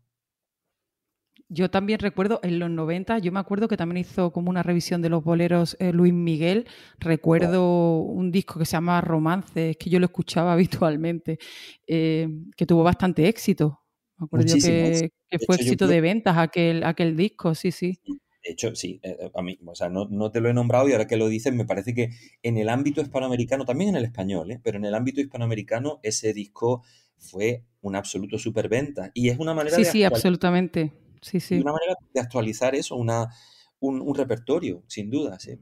Yo 1.47 1.71
también 1.71 1.99
recuerdo 1.99 2.41
en 2.43 2.59
los 2.59 2.69
90, 2.69 3.19
yo 3.19 3.31
me 3.31 3.39
acuerdo 3.39 3.69
que 3.69 3.77
también 3.77 3.99
hizo 3.99 4.33
como 4.33 4.49
una 4.49 4.61
revisión 4.61 5.01
de 5.01 5.07
los 5.07 5.23
boleros 5.23 5.77
eh, 5.79 5.93
Luis 5.93 6.11
Miguel. 6.11 6.67
Recuerdo 6.99 8.01
un 8.01 8.29
disco 8.29 8.59
que 8.59 8.65
se 8.65 8.73
llama 8.73 8.99
Romances, 8.99 9.77
que 9.77 9.89
yo 9.89 10.01
lo 10.01 10.07
escuchaba 10.07 10.51
habitualmente, 10.91 11.39
eh, 11.87 12.27
que 12.57 12.65
tuvo 12.65 12.83
bastante 12.83 13.29
éxito. 13.29 13.79
Me 14.17 14.25
acuerdo 14.25 14.53
que, 14.53 15.09
fue 15.45 15.55
éxito 15.55 15.87
de 15.87 16.01
ventas 16.01 16.37
aquel, 16.37 16.83
aquel 16.83 17.15
disco, 17.15 17.55
sí, 17.55 17.71
sí. 17.71 17.97
De 18.43 18.51
hecho, 18.51 18.75
sí, 18.75 18.99
eh, 19.01 19.31
a 19.33 19.41
mí, 19.41 19.57
o 19.65 19.75
sea, 19.75 19.87
no, 19.87 20.09
no, 20.09 20.29
te 20.29 20.41
lo 20.41 20.49
he 20.49 20.53
nombrado 20.53 20.89
y 20.89 20.91
ahora 20.91 21.07
que 21.07 21.15
lo 21.15 21.29
dices, 21.29 21.53
me 21.53 21.63
parece 21.63 21.93
que 21.93 22.09
en 22.43 22.57
el 22.57 22.67
ámbito 22.67 22.99
hispanoamericano, 22.99 23.63
también 23.63 23.91
en 23.91 23.95
el 23.95 24.03
español, 24.03 24.59
pero 24.61 24.77
en 24.77 24.83
el 24.83 24.93
ámbito 24.93 25.21
hispanoamericano, 25.21 26.01
ese 26.03 26.33
disco 26.33 26.83
fue 27.21 27.63
un 27.81 27.95
absoluto 27.95 28.37
superventa. 28.37 29.11
Y 29.13 29.29
es 29.29 29.39
una 29.39 29.53
manera 29.53 29.77
sí, 29.77 29.83
de. 29.83 29.91
Sí, 29.91 30.03
absolutamente 30.03 30.91
sí, 31.21 31.39
sí. 31.39 31.55
una 31.59 31.73
manera 31.73 31.95
de 32.13 32.19
actualizar 32.19 32.75
eso, 32.75 32.95
una, 32.95 33.29
un, 33.79 34.13
repertorio, 34.15 34.83
sin 34.87 35.09
duda, 35.09 35.39
sí. 35.39 35.57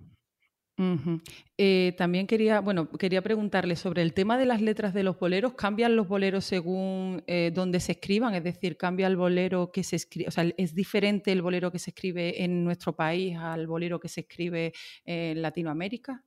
Eh, 1.58 1.94
también 1.98 2.26
quería, 2.26 2.62
bueno, 2.62 2.90
quería 2.90 3.22
preguntarle 3.22 3.76
sobre 3.76 4.02
el 4.02 4.14
tema 4.14 4.38
de 4.38 4.46
las 4.46 4.62
letras 4.62 4.94
de 4.94 5.04
los 5.04 5.20
boleros. 5.20 5.54
¿Cambian 5.56 5.98
los 5.98 6.08
boleros 6.08 6.46
según 6.46 7.22
eh, 7.28 7.52
donde 7.54 7.82
se 7.82 7.92
escriban? 7.92 8.34
Es 8.34 8.46
decir, 8.46 8.78
¿cambia 8.78 9.08
el 9.08 9.18
bolero 9.18 9.74
que 9.74 9.84
se 9.84 9.98
escribe? 9.98 10.30
O 10.30 10.32
sea, 10.32 10.46
¿es 10.56 10.74
diferente 10.74 11.34
el 11.34 11.42
bolero 11.42 11.70
que 11.70 11.80
se 11.80 11.90
escribe 11.90 12.46
en 12.46 12.64
nuestro 12.64 12.96
país 12.96 13.36
al 13.36 13.68
bolero 13.68 14.00
que 14.00 14.08
se 14.08 14.22
escribe 14.22 14.72
en 15.04 15.42
Latinoamérica? 15.42 16.24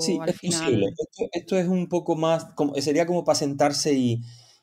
Sí, 0.00 0.18
es 0.26 0.40
posible. 0.40 0.86
Esto, 1.32 1.58
es 1.58 1.68
un 1.68 1.88
poco 1.88 2.16
más, 2.16 2.46
como, 2.54 2.74
sería 2.76 3.06
como 3.06 3.24
para 3.24 3.36
sentarse 3.36 3.94
y, 3.94 4.22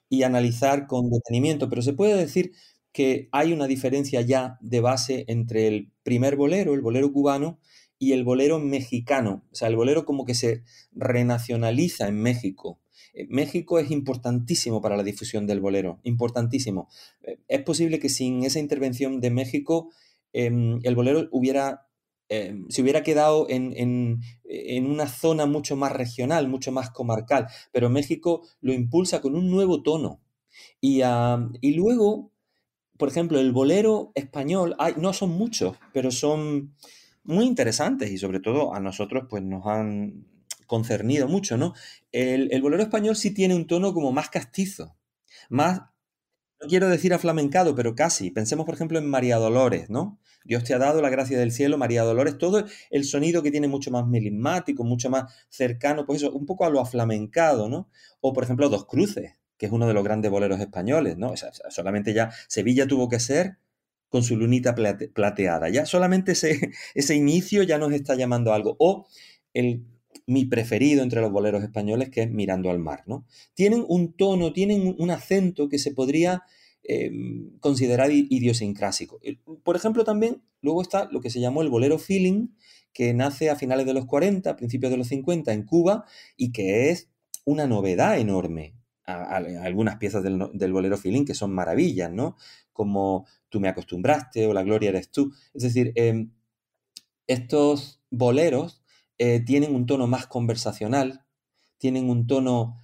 y 0.10 0.24
analizar 0.24 0.88
con 0.88 1.10
detenimiento, 1.10 1.70
pero 1.70 1.82
se 1.82 1.94
puede 1.94 2.16
decir 2.16 2.54
que 2.92 3.30
hay 3.32 3.54
una 3.54 3.68
diferencia 3.68 4.22
ya 4.22 4.58
de 4.62 4.82
base 4.82 5.26
entre 5.28 5.68
el 5.68 5.92
primer 6.04 6.36
bolero, 6.36 6.74
el 6.74 6.82
bolero 6.82 7.12
cubano, 7.12 7.60
y 8.02 8.14
el 8.14 8.24
bolero 8.24 8.58
mexicano. 8.58 9.46
O 9.52 9.56
sea, 9.56 9.68
el 9.68 9.76
bolero 9.76 10.06
como 10.06 10.26
que 10.26 10.34
se 10.34 10.64
renacionaliza 10.92 12.08
en 12.08 12.16
México. 12.16 12.80
Eh, 13.14 13.28
México 13.30 13.78
es 13.78 13.92
importantísimo 13.92 14.82
para 14.82 14.98
la 14.98 15.04
difusión 15.04 15.46
del 15.46 15.60
bolero, 15.60 16.00
importantísimo. 16.04 16.90
Eh, 17.22 17.38
es 17.48 17.62
posible 17.62 18.00
que 18.00 18.10
sin 18.10 18.44
esa 18.44 18.58
intervención 18.58 19.22
de 19.22 19.30
México 19.30 19.92
em, 20.34 20.80
el 20.82 20.96
bolero 20.96 21.28
hubiera, 21.32 21.91
em, 22.32 22.68
se 22.70 22.82
hubiera 22.82 23.04
quedado 23.04 23.48
en, 23.50 24.20
una 24.86 25.08
zona 25.08 25.46
mucho 25.46 25.76
más 25.76 25.92
regional, 25.92 26.48
mucho 26.48 26.72
más 26.72 26.90
comarcal, 26.90 27.48
pero 27.72 27.90
México 27.90 28.42
lo 28.62 28.74
impulsa 28.74 29.22
con 29.22 29.36
un 29.36 29.50
nuevo 29.50 29.84
tono. 29.84 30.22
Y, 30.82 31.02
y 31.62 31.74
luego 31.74 32.32
por 33.02 33.10
ejemplo, 33.10 33.40
el 33.40 33.52
bolero 33.52 34.12
español, 34.14 34.76
no 34.98 35.12
son 35.12 35.32
muchos, 35.32 35.76
pero 35.92 36.12
son 36.12 36.76
muy 37.24 37.46
interesantes 37.46 38.12
y 38.12 38.20
sobre 38.20 38.40
todo 38.40 38.76
a 38.76 38.80
nosotros 38.80 39.24
pues 39.28 39.42
nos 39.42 39.66
han 39.66 40.28
concernido 40.68 41.28
mucho, 41.28 41.58
¿no? 41.58 41.74
El, 42.12 42.62
bolero 42.62 42.84
español 42.84 43.16
sí 43.16 43.34
tiene 43.34 43.56
un 43.56 43.66
tono 43.66 43.96
como 43.96 44.12
más 44.12 44.30
castizo, 44.30 44.96
más, 45.50 45.82
no 46.62 46.68
quiero 46.68 46.90
decir 46.90 47.14
aflamencado, 47.14 47.76
pero 47.76 47.96
casi. 47.96 48.32
Pensemos, 48.32 48.66
por 48.66 48.76
ejemplo, 48.76 49.00
en 49.00 49.10
María 49.10 49.38
Dolores, 49.38 49.90
¿no? 49.90 50.20
Dios 50.44 50.64
te 50.64 50.74
ha 50.74 50.80
dado 50.80 51.02
la 51.02 51.10
gracia 51.10 51.38
del 51.38 51.52
cielo, 51.52 51.78
María 51.78 52.04
Dolores, 52.04 52.38
todo 52.38 52.66
el 52.90 53.04
sonido 53.04 53.44
que 53.44 53.52
tiene 53.52 53.68
mucho 53.68 53.92
más 53.92 54.08
melismático, 54.08 54.84
mucho 54.84 55.10
más 55.10 55.34
cercano, 55.50 56.06
pues 56.06 56.22
eso, 56.22 56.32
un 56.32 56.46
poco 56.46 56.66
a 56.66 56.70
lo 56.70 56.80
aflamencado, 56.80 57.70
¿no? 57.70 57.90
O, 58.22 58.34
por 58.34 58.44
ejemplo, 58.44 58.70
Dos 58.70 58.86
Cruces, 58.86 59.36
que 59.58 59.66
es 59.68 59.72
uno 59.72 59.88
de 59.88 59.94
los 59.94 60.04
grandes 60.04 60.32
boleros 60.32 60.60
españoles, 60.60 61.18
¿no? 61.18 61.34
solamente 61.70 62.14
ya 62.14 62.32
Sevilla 62.48 62.88
tuvo 62.88 63.08
que 63.10 63.20
ser 63.20 63.58
con 64.10 64.24
su 64.24 64.36
lunita 64.36 64.76
plateada. 64.76 65.70
Ya 65.70 65.86
solamente 65.86 66.34
ese, 66.34 66.72
ese 66.96 67.16
inicio 67.16 67.64
ya 67.64 67.78
nos 67.78 67.94
está 67.94 68.16
llamando 68.16 68.54
algo. 68.54 68.76
O 68.80 69.08
el, 69.54 69.86
mi 70.26 70.46
preferido 70.46 71.04
entre 71.04 71.22
los 71.22 71.32
boleros 71.32 71.64
españoles, 71.64 72.10
que 72.10 72.24
es 72.24 72.32
Mirando 72.32 72.70
al 72.70 72.80
Mar, 72.80 73.04
¿no? 73.08 73.26
Tienen 73.54 73.86
un 73.88 74.14
tono, 74.14 74.54
tienen 74.54 74.96
un 74.98 75.12
acento 75.12 75.70
que 75.70 75.80
se 75.80 75.92
podría 75.92 76.44
em, 76.84 77.58
considerar 77.60 78.12
idiosincrásico. 78.12 79.20
Por 79.64 79.76
ejemplo, 79.76 80.04
también 80.04 80.42
luego 80.62 80.82
está 80.82 81.10
lo 81.12 81.22
que 81.22 81.30
se 81.30 81.40
llamó 81.40 81.62
el 81.62 81.70
bolero 81.70 82.00
feeling, 82.00 82.50
que 82.94 83.14
nace 83.14 83.50
a 83.50 83.56
finales 83.56 83.86
de 83.86 83.94
los 83.94 84.06
40, 84.06 84.56
principios 84.56 84.92
de 84.92 84.98
los 84.98 85.08
50 85.08 85.54
en 85.54 85.64
Cuba, 85.64 86.06
y 86.38 86.52
que 86.52 86.90
es 86.90 87.10
una 87.46 87.68
novedad 87.68 88.20
enorme 88.20 88.76
algunas 89.06 89.98
piezas 89.98 90.24
del, 90.24 90.72
bolero 90.74 90.98
feeling 90.98 91.26
que 91.26 91.34
son 91.34 91.54
maravillas, 91.54 92.12
¿no? 92.12 92.36
Como 92.74 93.26
Tú 93.50 93.60
me 93.60 93.68
acostumbraste 93.68 94.48
o 94.48 94.54
La 94.54 94.64
gloria 94.64 94.90
eres 94.90 95.12
tú. 95.12 95.34
Es 95.54 95.64
decir, 95.64 95.92
em, 95.96 96.32
estos 97.28 98.02
boleros 98.10 98.81
eh, 99.22 99.40
tienen 99.40 99.76
un 99.76 99.86
tono 99.86 100.08
más 100.08 100.28
conversacional, 100.28 101.26
tienen 101.78 102.10
un 102.10 102.28
tono, 102.28 102.78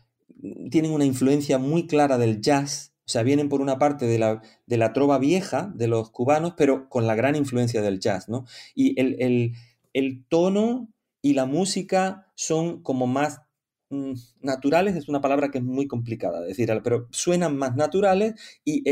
tienen 0.72 0.92
una 0.92 1.06
influencia 1.06 1.58
muy 1.58 1.88
clara 1.88 2.18
del 2.18 2.42
jazz, 2.42 2.94
o 3.06 3.10
sea, 3.10 3.24
vienen 3.24 3.50
por 3.50 3.62
una 3.62 3.80
parte 3.80 4.06
de 4.06 4.20
la, 4.20 4.42
de 4.66 4.78
la 4.78 4.94
trova 4.94 5.18
vieja 5.18 5.72
de 5.76 5.88
los 5.88 6.12
cubanos, 6.12 6.54
pero 6.58 6.90
con 6.90 7.08
la 7.08 7.16
gran 7.16 7.36
influencia 7.36 7.82
del 7.82 8.00
jazz, 8.00 8.28
¿no? 8.30 8.46
Y 8.76 9.00
el, 9.00 9.56
el 9.94 10.26
tono 10.28 10.90
y 11.22 11.34
la 11.34 11.46
música 11.46 12.28
son 12.36 12.84
como 12.84 13.08
más 13.08 13.42
Mm, 13.90 14.14
naturales 14.42 14.98
es 14.98 15.08
una 15.08 15.22
palabra 15.22 15.50
que 15.50 15.60
es 15.60 15.64
muy 15.64 15.88
complicada 15.88 16.42
de 16.42 16.48
decir, 16.48 16.70
pero 16.84 17.08
suenan 17.12 17.56
más 17.58 17.76
naturales 17.76 18.34
y 18.66 18.84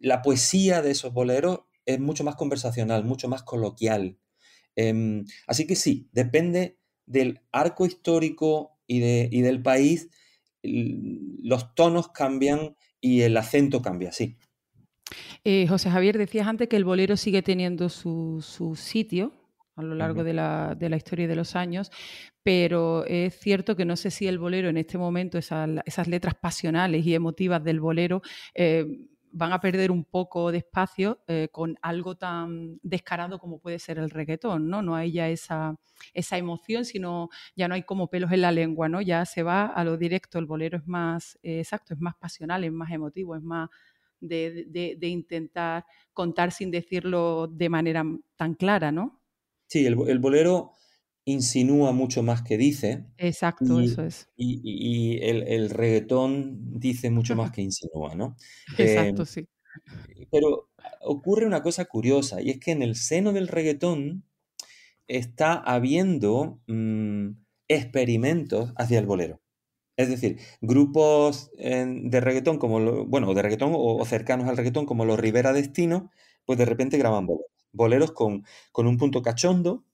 la 0.00 0.22
poesía 0.22 0.80
de 0.82 0.90
esos 0.92 1.12
boleros 1.12 1.60
es 1.84 2.00
mucho 2.00 2.24
más 2.24 2.36
conversacional, 2.36 3.04
mucho 3.04 3.28
más 3.28 3.42
coloquial. 3.42 4.16
Em, 4.80 5.26
así 5.46 5.66
que 5.66 5.76
sí, 5.76 6.08
depende 6.12 6.78
del 7.04 7.40
arco 7.52 7.84
histórico 7.84 8.78
y, 8.86 9.00
del 9.00 9.62
país, 9.62 10.08
los 10.62 11.74
tonos 11.74 12.08
cambian 12.08 12.76
y 13.00 13.20
el 13.20 13.36
acento 13.36 13.82
cambia, 13.82 14.10
sí. 14.10 14.36
Eh, 15.44 15.66
José 15.68 15.90
Javier, 15.90 16.16
decías 16.16 16.46
antes 16.46 16.68
que 16.68 16.76
el 16.76 16.84
bolero 16.84 17.16
sigue 17.16 17.42
teniendo 17.42 17.88
su, 17.88 18.42
su 18.42 18.74
sitio 18.74 19.32
a 19.76 19.82
lo 19.82 19.94
largo 19.94 20.24
de, 20.24 20.34
la, 20.34 20.74
de, 20.78 20.88
la, 20.88 20.96
historia 20.96 21.24
y 21.24 21.28
de 21.28 21.36
los 21.36 21.56
años, 21.56 21.90
pero 22.42 23.04
es 23.06 23.38
cierto 23.38 23.76
que 23.76 23.84
no 23.84 23.96
sé 23.96 24.10
si 24.10 24.26
el 24.26 24.38
bolero 24.38 24.68
en 24.68 24.76
este 24.76 24.98
momento, 24.98 25.38
esas, 25.38 26.08
letras 26.08 26.34
pasionales 26.34 27.06
y 27.06 27.14
emotivas 27.14 27.64
del 27.64 27.80
bolero, 27.80 28.20
eh, 28.54 28.86
van 29.32 29.52
a 29.52 29.60
perder 29.60 29.90
un 29.90 30.04
poco 30.04 30.52
de 30.52 30.58
espacio 30.58 31.22
eh, 31.26 31.48
con 31.52 31.78
algo 31.82 32.16
tan 32.16 32.78
descarado 32.82 33.38
como 33.38 33.60
puede 33.60 33.78
ser 33.78 33.98
el 33.98 34.10
reggaetón, 34.10 34.68
¿no? 34.68 34.82
No 34.82 34.94
hay 34.94 35.12
ya 35.12 35.28
esa, 35.28 35.76
esa 36.14 36.38
emoción, 36.38 36.84
sino 36.84 37.28
ya 37.56 37.68
no 37.68 37.74
hay 37.74 37.82
como 37.84 38.08
pelos 38.08 38.32
en 38.32 38.42
la 38.42 38.52
lengua, 38.52 38.88
¿no? 38.88 39.00
Ya 39.00 39.24
se 39.24 39.42
va 39.42 39.66
a 39.66 39.84
lo 39.84 39.96
directo, 39.96 40.38
el 40.38 40.46
bolero 40.46 40.78
es 40.78 40.86
más, 40.86 41.38
eh, 41.42 41.60
exacto, 41.60 41.94
es 41.94 42.00
más 42.00 42.16
pasional, 42.16 42.64
es 42.64 42.72
más 42.72 42.90
emotivo, 42.90 43.36
es 43.36 43.42
más 43.42 43.68
de, 44.20 44.66
de 44.66 45.06
intentar 45.08 45.86
contar 46.12 46.52
sin 46.52 46.70
decirlo 46.70 47.46
de 47.46 47.68
manera 47.70 48.04
tan 48.36 48.54
clara, 48.54 48.92
¿no? 48.92 49.20
Sí, 49.70 49.86
el, 49.86 50.18
bolero 50.18 50.72
insinúa 51.24 51.92
mucho 51.92 52.22
más 52.22 52.42
que 52.42 52.56
dice. 52.56 53.04
Exacto, 53.18 53.80
eso 53.80 54.04
es. 54.04 54.28
Y, 54.36 55.18
el, 55.22 55.70
reggaetón 55.70 56.78
dice 56.78 57.10
mucho 57.10 57.36
más 57.36 57.50
que 57.52 57.62
insinúa, 57.62 58.14
¿no? 58.14 58.36
Exacto, 58.76 59.22
em, 59.22 59.26
sí. 59.26 59.48
Pero 60.30 60.68
ocurre 61.00 61.46
una 61.46 61.62
cosa 61.62 61.84
curiosa, 61.84 62.40
y 62.40 62.50
es 62.50 62.58
que 62.58 62.72
en 62.72 62.82
el 62.82 62.96
seno 62.96 63.32
del 63.32 63.48
reggaetón 63.48 64.24
está 65.06 65.54
habiendo 65.54 66.60
mm, 66.66 67.30
experimentos 67.68 68.72
hacia 68.76 68.98
el 68.98 69.06
bolero. 69.06 69.40
Es 69.96 70.08
decir, 70.08 70.38
grupos 70.62 71.50
de 71.58 72.20
reggaetón 72.20 72.58
como, 72.58 73.04
bueno, 73.04 73.34
de 73.34 73.42
reggaetón 73.42 73.72
o, 73.74 74.02
cercanos 74.06 74.48
al 74.48 74.56
reggaetón 74.56 74.86
como 74.86 75.04
los 75.04 75.20
Rivera 75.20 75.52
Destino, 75.52 76.10
pues 76.46 76.58
de 76.58 76.64
repente 76.64 76.96
graban 76.96 77.26
boleros 77.26 77.50
boleros 77.72 78.12
con, 78.12 78.44
con 78.72 78.86
un 78.86 78.96
punto 78.98 79.22
cachondo, 79.22 79.84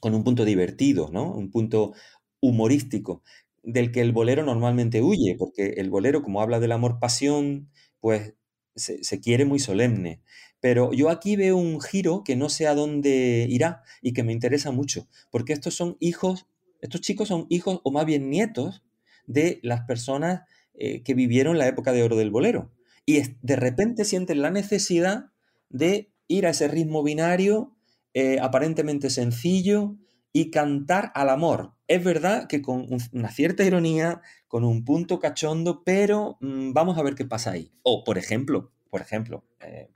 con 0.00 0.14
un 0.14 0.24
punto 0.24 0.44
divertido, 0.44 1.10
¿no? 1.12 1.32
Un 1.32 1.50
punto 1.50 1.92
humorístico, 2.40 3.22
del 3.62 3.90
que 3.90 4.00
el 4.00 4.12
bolero 4.12 4.44
normalmente 4.44 5.02
huye, 5.02 5.34
porque 5.36 5.74
el 5.78 5.90
bolero, 5.90 6.22
como 6.22 6.40
habla 6.40 6.60
del 6.60 6.72
amor-pasión, 6.72 7.68
pues 8.00 8.34
se, 8.76 9.20
quiere 9.20 9.44
muy 9.44 9.58
solemne. 9.58 10.20
Pero 10.60 10.92
yo 10.92 11.10
aquí 11.10 11.36
veo 11.36 11.56
un 11.56 11.80
giro 11.80 12.22
que 12.24 12.36
no 12.36 12.48
sé 12.48 12.66
a 12.66 12.74
dónde 12.74 13.46
irá 13.48 13.82
y 14.02 14.12
que 14.12 14.22
me 14.22 14.32
interesa 14.32 14.70
mucho, 14.70 15.08
porque 15.30 15.52
estos 15.52 15.74
son 15.74 15.96
hijos, 16.00 16.46
estos 16.80 17.00
chicos 17.00 17.28
son 17.28 17.46
hijos 17.48 17.80
o 17.82 17.90
más 17.90 18.06
bien 18.06 18.30
nietos 18.30 18.84
de 19.26 19.58
las 19.62 19.82
personas 19.82 20.42
eh, 20.74 21.02
que 21.02 21.14
vivieron 21.14 21.58
la 21.58 21.66
época 21.66 21.92
de 21.92 22.02
oro 22.02 22.16
del 22.16 22.30
bolero. 22.30 22.70
Y 23.04 23.22
de 23.42 23.56
repente 23.56 24.04
sienten 24.04 24.42
la 24.42 24.50
necesidad 24.50 25.26
de 25.68 26.10
ir 26.28 26.46
a 26.46 26.50
ese 26.50 26.68
ritmo 26.68 27.02
binario 27.02 27.75
eh, 28.18 28.38
aparentemente 28.40 29.10
sencillo 29.10 29.98
y 30.32 30.50
cantar 30.50 31.12
al 31.14 31.28
amor. 31.28 31.74
Es 31.86 32.02
verdad 32.02 32.46
que 32.46 32.62
con 32.62 32.86
una 33.12 33.30
cierta 33.30 33.62
ironía, 33.62 34.22
con 34.48 34.64
un 34.64 34.86
punto 34.86 35.20
cachondo, 35.20 35.84
pero 35.84 36.38
mm, 36.40 36.72
vamos 36.72 36.96
a 36.96 37.02
ver 37.02 37.14
qué 37.14 37.26
pasa 37.26 37.50
ahí. 37.50 37.74
O, 37.82 38.04
por 38.04 38.16
ejemplo, 38.16 38.72
por 38.88 39.02
ejemplo, 39.02 39.44
eh, 39.60 39.90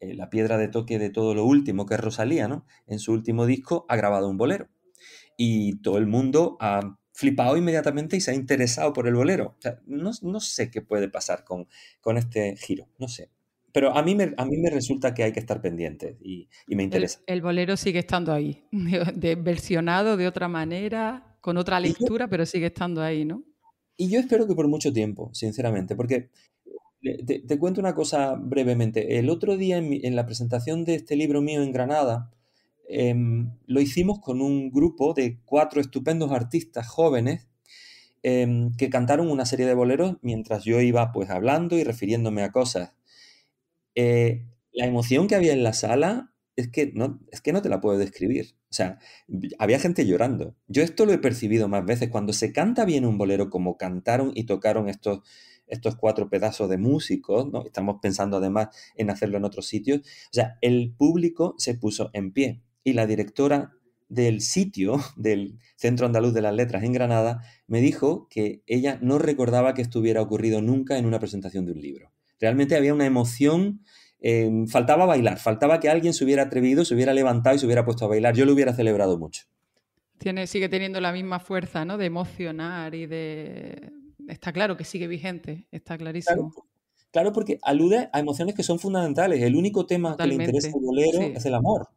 la 0.00 0.28
piedra 0.28 0.58
de 0.58 0.68
toque 0.68 0.98
de 0.98 1.08
todo 1.08 1.34
lo 1.34 1.46
último, 1.46 1.86
que 1.86 1.94
es 1.94 2.00
Rosalía, 2.00 2.46
¿no? 2.46 2.66
En 2.86 2.98
su 2.98 3.10
último 3.10 3.46
disco 3.46 3.86
ha 3.88 3.96
grabado 3.96 4.28
un 4.28 4.36
bolero. 4.36 4.68
Y 5.38 5.80
todo 5.80 5.96
el 5.96 6.06
mundo 6.06 6.58
ha 6.60 6.98
flipado 7.14 7.56
inmediatamente 7.56 8.18
y 8.18 8.20
se 8.20 8.32
ha 8.32 8.34
interesado 8.34 8.92
por 8.92 9.08
el 9.08 9.14
bolero. 9.14 9.56
no, 9.86 10.40
sé 10.40 10.70
qué 10.70 10.82
puede 10.82 11.08
pasar 11.08 11.42
con, 11.44 11.68
con 12.02 12.18
este 12.18 12.54
giro, 12.56 12.90
no 12.98 13.08
sé. 13.08 13.30
Pero 13.72 13.96
a 13.96 14.02
mí, 14.02 14.14
me, 14.14 14.34
a 14.36 14.44
mí 14.44 14.58
me 14.58 14.70
resulta 14.70 15.14
que 15.14 15.22
hay 15.22 15.32
que 15.32 15.40
estar 15.40 15.60
pendiente 15.62 16.18
y, 16.20 16.48
me 16.68 16.82
interesa. 16.82 17.20
El, 17.26 17.40
bolero 17.40 17.76
sigue 17.76 18.00
estando 18.00 18.32
ahí, 18.32 18.64
de, 19.14 19.34
versionado 19.34 20.16
de 20.16 20.26
otra 20.26 20.48
manera, 20.48 21.36
con 21.40 21.56
otra 21.56 21.80
lectura, 21.80 22.28
pero 22.28 22.44
sigue 22.44 22.66
estando 22.66 23.02
ahí, 23.02 23.24
¿no? 23.24 23.42
Y 23.96 24.10
yo 24.10 24.20
espero 24.20 24.46
que 24.46 24.54
por 24.54 24.68
mucho 24.68 24.92
tiempo, 24.92 25.30
sinceramente, 25.32 25.96
porque 25.96 26.30
te, 27.02 27.58
cuento 27.58 27.80
una 27.80 27.94
cosa 27.94 28.34
brevemente. 28.34 29.18
El 29.18 29.28
otro 29.28 29.56
día 29.56 29.78
en, 29.78 30.16
la 30.16 30.26
presentación 30.26 30.84
de 30.84 30.94
este 30.94 31.16
libro 31.16 31.40
mío 31.40 31.62
en 31.62 31.72
Granada, 31.72 32.30
em, 32.88 33.50
lo 33.66 33.80
hicimos 33.80 34.20
con 34.20 34.40
un 34.40 34.70
grupo 34.70 35.14
de 35.14 35.38
cuatro 35.44 35.80
estupendos 35.80 36.30
artistas 36.30 36.86
jóvenes 36.88 37.48
em, 38.22 38.74
que 38.76 38.88
cantaron 38.88 39.30
una 39.30 39.46
serie 39.46 39.66
de 39.66 39.74
boleros 39.74 40.16
mientras 40.22 40.64
yo 40.64 40.80
iba 40.80 41.10
pues 41.12 41.30
hablando 41.30 41.76
y 41.76 41.84
refiriéndome 41.84 42.42
a 42.42 42.52
cosas. 42.52 42.94
Eh, 43.94 44.46
la 44.72 44.86
emoción 44.86 45.26
que 45.26 45.34
había 45.34 45.52
en 45.52 45.62
la 45.62 45.72
sala 45.72 46.32
es 46.56 46.68
que, 46.68 46.92
no, 46.94 47.20
es 47.30 47.40
que 47.40 47.52
no 47.52 47.62
te 47.62 47.68
la 47.68 47.80
puedo 47.80 47.98
describir. 47.98 48.54
O 48.70 48.74
sea, 48.74 48.98
había 49.58 49.78
gente 49.78 50.06
llorando. 50.06 50.56
Yo 50.66 50.82
esto 50.82 51.06
lo 51.06 51.12
he 51.12 51.18
percibido 51.18 51.68
más 51.68 51.84
veces. 51.84 52.08
Cuando 52.08 52.32
se 52.32 52.52
canta 52.52 52.84
bien 52.84 53.04
un 53.04 53.18
bolero 53.18 53.50
como 53.50 53.76
cantaron 53.76 54.32
y 54.34 54.44
tocaron 54.44 54.88
estos 54.88 55.20
estos 55.72 55.96
cuatro 55.96 56.28
pedazos 56.28 56.68
de 56.68 56.76
músicos, 56.76 57.50
¿no? 57.50 57.64
Estamos 57.64 57.96
pensando 58.02 58.36
además 58.36 58.68
en 58.94 59.08
hacerlo 59.10 59.38
en 59.38 59.44
otros 59.44 59.66
sitios. 59.66 60.00
O 60.00 60.32
sea, 60.32 60.58
el 60.60 60.94
público 60.96 61.54
se 61.56 61.74
puso 61.74 62.10
en 62.12 62.32
pie 62.32 62.62
y 62.84 62.92
la 62.92 63.06
directora 63.06 63.72
del 64.08 64.42
sitio 64.42 65.00
del 65.16 65.58
Centro 65.76 66.06
Andaluz 66.06 66.34
de 66.34 66.42
las 66.42 66.54
Letras 66.54 66.84
en 66.84 66.92
Granada 66.92 67.40
me 67.66 67.80
dijo 67.80 68.28
que 68.28 68.62
ella 68.66 68.98
no 69.00 69.18
recordaba 69.18 69.72
que 69.72 69.82
esto 69.82 69.98
hubiera 69.98 70.20
ocurrido 70.20 70.60
nunca 70.60 70.98
en 70.98 71.06
una 71.06 71.18
presentación 71.18 71.64
de 71.64 71.72
un 71.72 71.80
libro. 71.80 72.12
Realmente 72.42 72.74
había 72.74 72.92
una 72.92 73.06
emoción, 73.06 73.84
eh, 74.20 74.50
faltaba 74.66 75.06
bailar, 75.06 75.38
faltaba 75.38 75.78
que 75.78 75.88
alguien 75.88 76.12
se 76.12 76.24
hubiera 76.24 76.42
atrevido, 76.42 76.84
se 76.84 76.94
hubiera 76.94 77.14
levantado 77.14 77.54
y 77.54 77.60
se 77.60 77.66
hubiera 77.66 77.84
puesto 77.84 78.04
a 78.04 78.08
bailar. 78.08 78.34
Yo 78.34 78.44
lo 78.44 78.52
hubiera 78.52 78.74
celebrado 78.74 79.16
mucho. 79.16 79.44
Tiene, 80.18 80.48
sigue 80.48 80.68
teniendo 80.68 81.00
la 81.00 81.12
misma 81.12 81.38
fuerza, 81.38 81.84
¿no? 81.84 81.96
De 81.98 82.06
emocionar 82.06 82.96
y 82.96 83.06
de, 83.06 83.92
está 84.26 84.52
claro 84.52 84.76
que 84.76 84.82
sigue 84.82 85.06
vigente, 85.06 85.68
está 85.70 85.96
clarísimo. 85.96 86.52
Claro, 87.12 87.32
porque 87.32 87.60
alude 87.62 88.10
a 88.12 88.18
emociones 88.18 88.56
que 88.56 88.64
son 88.64 88.80
fundamentales. 88.80 89.40
El 89.40 89.54
único 89.54 89.86
tema 89.86 90.16
que 90.16 90.26
le 90.26 90.34
interesa 90.34 90.66
al 90.68 90.80
bolero 90.80 91.20
es 91.22 91.46
el 91.46 91.54
amor. 91.54 91.90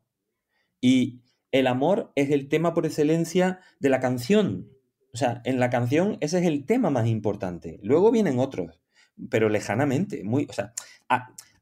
Y 0.80 1.22
el 1.52 1.66
amor 1.66 2.12
es 2.14 2.30
el 2.30 2.50
tema 2.50 2.76
por 2.76 2.86
excelencia 2.86 3.62
de 3.80 3.90
la 3.90 4.00
canción. 4.00 4.70
O 5.12 5.18
sea, 5.18 5.42
en 5.44 5.60
la 5.60 5.72
canción 5.72 6.18
ese 6.22 6.38
es 6.38 6.46
el 6.46 6.68
tema 6.68 6.92
más 6.92 7.08
importante. 7.08 7.80
Luego 7.82 8.12
vienen 8.12 8.38
otros, 8.38 8.80
pero 9.30 9.50
lejanamente, 9.50 10.24
muy, 10.24 10.48
o 10.50 10.54
sea, 10.54 10.74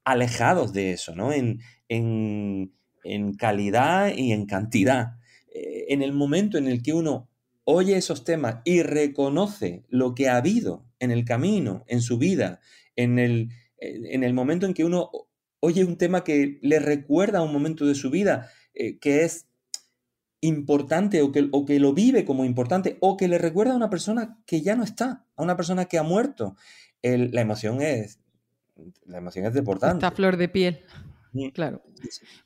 alejados 0.03 0.73
de 0.73 0.91
eso, 0.91 1.15
¿no? 1.15 1.31
En, 1.31 1.59
en, 1.87 2.73
en 3.03 3.33
calidad 3.33 4.13
y 4.15 4.31
en 4.31 4.45
cantidad. 4.45 5.17
Eh, 5.53 5.85
en 5.89 6.01
el 6.01 6.13
momento 6.13 6.57
en 6.57 6.67
el 6.67 6.81
que 6.81 6.93
uno 6.93 7.29
oye 7.65 7.95
esos 7.95 8.23
temas 8.23 8.57
y 8.65 8.83
reconoce 8.83 9.83
lo 9.89 10.15
que 10.15 10.29
ha 10.29 10.37
habido 10.37 10.85
en 10.99 11.11
el 11.11 11.25
camino, 11.25 11.83
en 11.87 12.01
su 12.01 12.17
vida, 12.17 12.59
en 12.95 13.19
el, 13.19 13.49
en 13.77 14.23
el 14.23 14.33
momento 14.33 14.65
en 14.65 14.73
que 14.73 14.83
uno 14.83 15.11
oye 15.59 15.85
un 15.85 15.97
tema 15.97 16.23
que 16.23 16.59
le 16.61 16.79
recuerda 16.79 17.39
a 17.39 17.43
un 17.43 17.53
momento 17.53 17.85
de 17.85 17.95
su 17.95 18.09
vida 18.09 18.49
eh, 18.73 18.99
que 18.99 19.23
es 19.23 19.47
importante 20.41 21.21
o 21.21 21.31
que, 21.31 21.47
o 21.51 21.65
que, 21.65 21.79
lo 21.79 21.93
vive 21.93 22.25
como 22.25 22.43
importante 22.43 22.97
o 22.99 23.15
que 23.15 23.29
le 23.29 23.37
recuerda 23.37 23.73
a 23.73 23.77
una 23.77 23.89
persona 23.89 24.39
que 24.45 24.61
ya 24.61 24.75
no 24.75 24.83
está, 24.83 25.25
a 25.37 25.43
una 25.43 25.55
persona 25.55 25.85
que 25.85 25.97
ha 25.97 26.03
muerto. 26.03 26.57
La 27.03 27.41
emoción 27.41 27.81
es 27.81 28.19
la 29.05 29.17
emoción 29.17 29.45
es 29.45 29.53
deportante. 29.53 29.97
Esta 29.97 30.15
flor 30.15 30.37
de 30.37 30.49
piel. 30.49 30.79
Claro. 31.53 31.81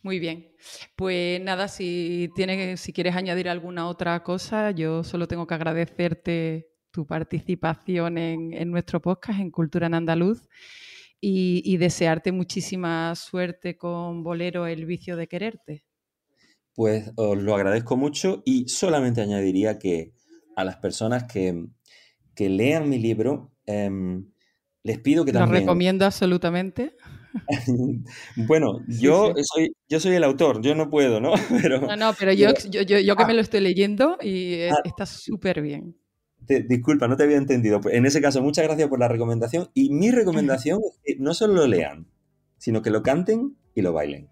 Muy 0.02 0.20
bien. 0.20 0.52
Pues 0.96 1.42
nada, 1.42 1.68
si, 1.68 2.30
tienes, 2.36 2.80
si 2.80 2.94
quieres 2.94 3.16
añadir 3.16 3.50
alguna 3.50 3.88
otra 3.88 4.24
cosa, 4.24 4.72
yo 4.72 5.04
solo 5.04 5.28
tengo 5.28 5.46
que 5.46 5.56
agradecerte 5.56 6.70
tu 6.92 7.06
participación 7.06 8.18
en, 8.18 8.72
nuestro 8.72 9.02
podcast, 9.02 9.40
en 9.40 9.52
Cultura 9.52 9.88
en 9.88 9.94
Andaluz, 9.94 10.48
y, 11.20 11.78
desearte 11.78 12.32
muchísima 12.32 13.14
suerte 13.16 13.76
con 13.76 14.24
Bolero, 14.24 14.68
El 14.68 14.86
vicio 14.86 15.18
de 15.18 15.28
quererte. 15.28 15.84
Pues 16.74 17.12
os 17.16 17.38
lo 17.38 17.56
agradezco 17.56 17.98
mucho 17.98 18.44
y 18.46 18.68
solamente 18.70 19.22
añadiría 19.22 19.80
que 19.80 20.14
a 20.56 20.64
las 20.64 20.78
personas 20.78 21.26
que, 21.26 21.68
lean 22.38 22.88
mi 22.88 23.00
libro, 23.00 23.52
em, 23.66 24.28
les 24.88 25.00
pido 25.00 25.26
que 25.26 25.34
también... 25.34 25.54
Lo 25.54 25.60
recomiendo 25.60 26.06
absolutamente. 26.06 26.96
bueno, 28.38 28.80
yo, 28.88 29.34
Soy, 29.44 29.76
yo 29.90 30.00
soy 30.00 30.16
el 30.16 30.24
autor, 30.24 30.62
yo 30.62 30.76
no 30.76 30.90
puedo, 30.90 31.20
¿no? 31.20 31.34
Pero, 31.62 31.82
no, 31.82 31.96
no, 31.98 32.14
pero 32.18 32.32
yo, 32.32 32.52
yo, 32.70 32.82
yo, 32.82 33.16
que 33.16 33.26
me 33.26 33.34
ah. 33.34 33.36
lo 33.36 33.42
estoy 33.42 33.60
leyendo 33.60 34.18
y 34.22 34.62
ah. 34.64 34.78
está 34.86 35.06
súper 35.06 35.62
bien. 35.62 35.98
disculpa, 36.48 37.10
no 37.10 37.18
te 37.18 37.24
había 37.24 37.36
entendido. 37.36 37.82
Pues 37.82 37.96
en 37.96 38.06
ese 38.06 38.22
caso, 38.22 38.42
muchas 38.42 38.64
gracias 38.64 38.88
por 38.88 39.00
la 39.00 39.10
recomendación. 39.10 39.70
Y 39.74 39.90
mi 39.94 40.10
recomendación 40.10 40.80
es 40.84 41.00
que 41.04 41.22
no 41.22 41.34
solo 41.34 41.54
lo 41.56 41.68
lean, 41.68 42.08
sino 42.58 42.82
que 42.82 42.90
lo 42.90 43.04
canten 43.04 43.58
y 43.76 43.82
lo 43.82 43.92
bailen. 43.92 44.30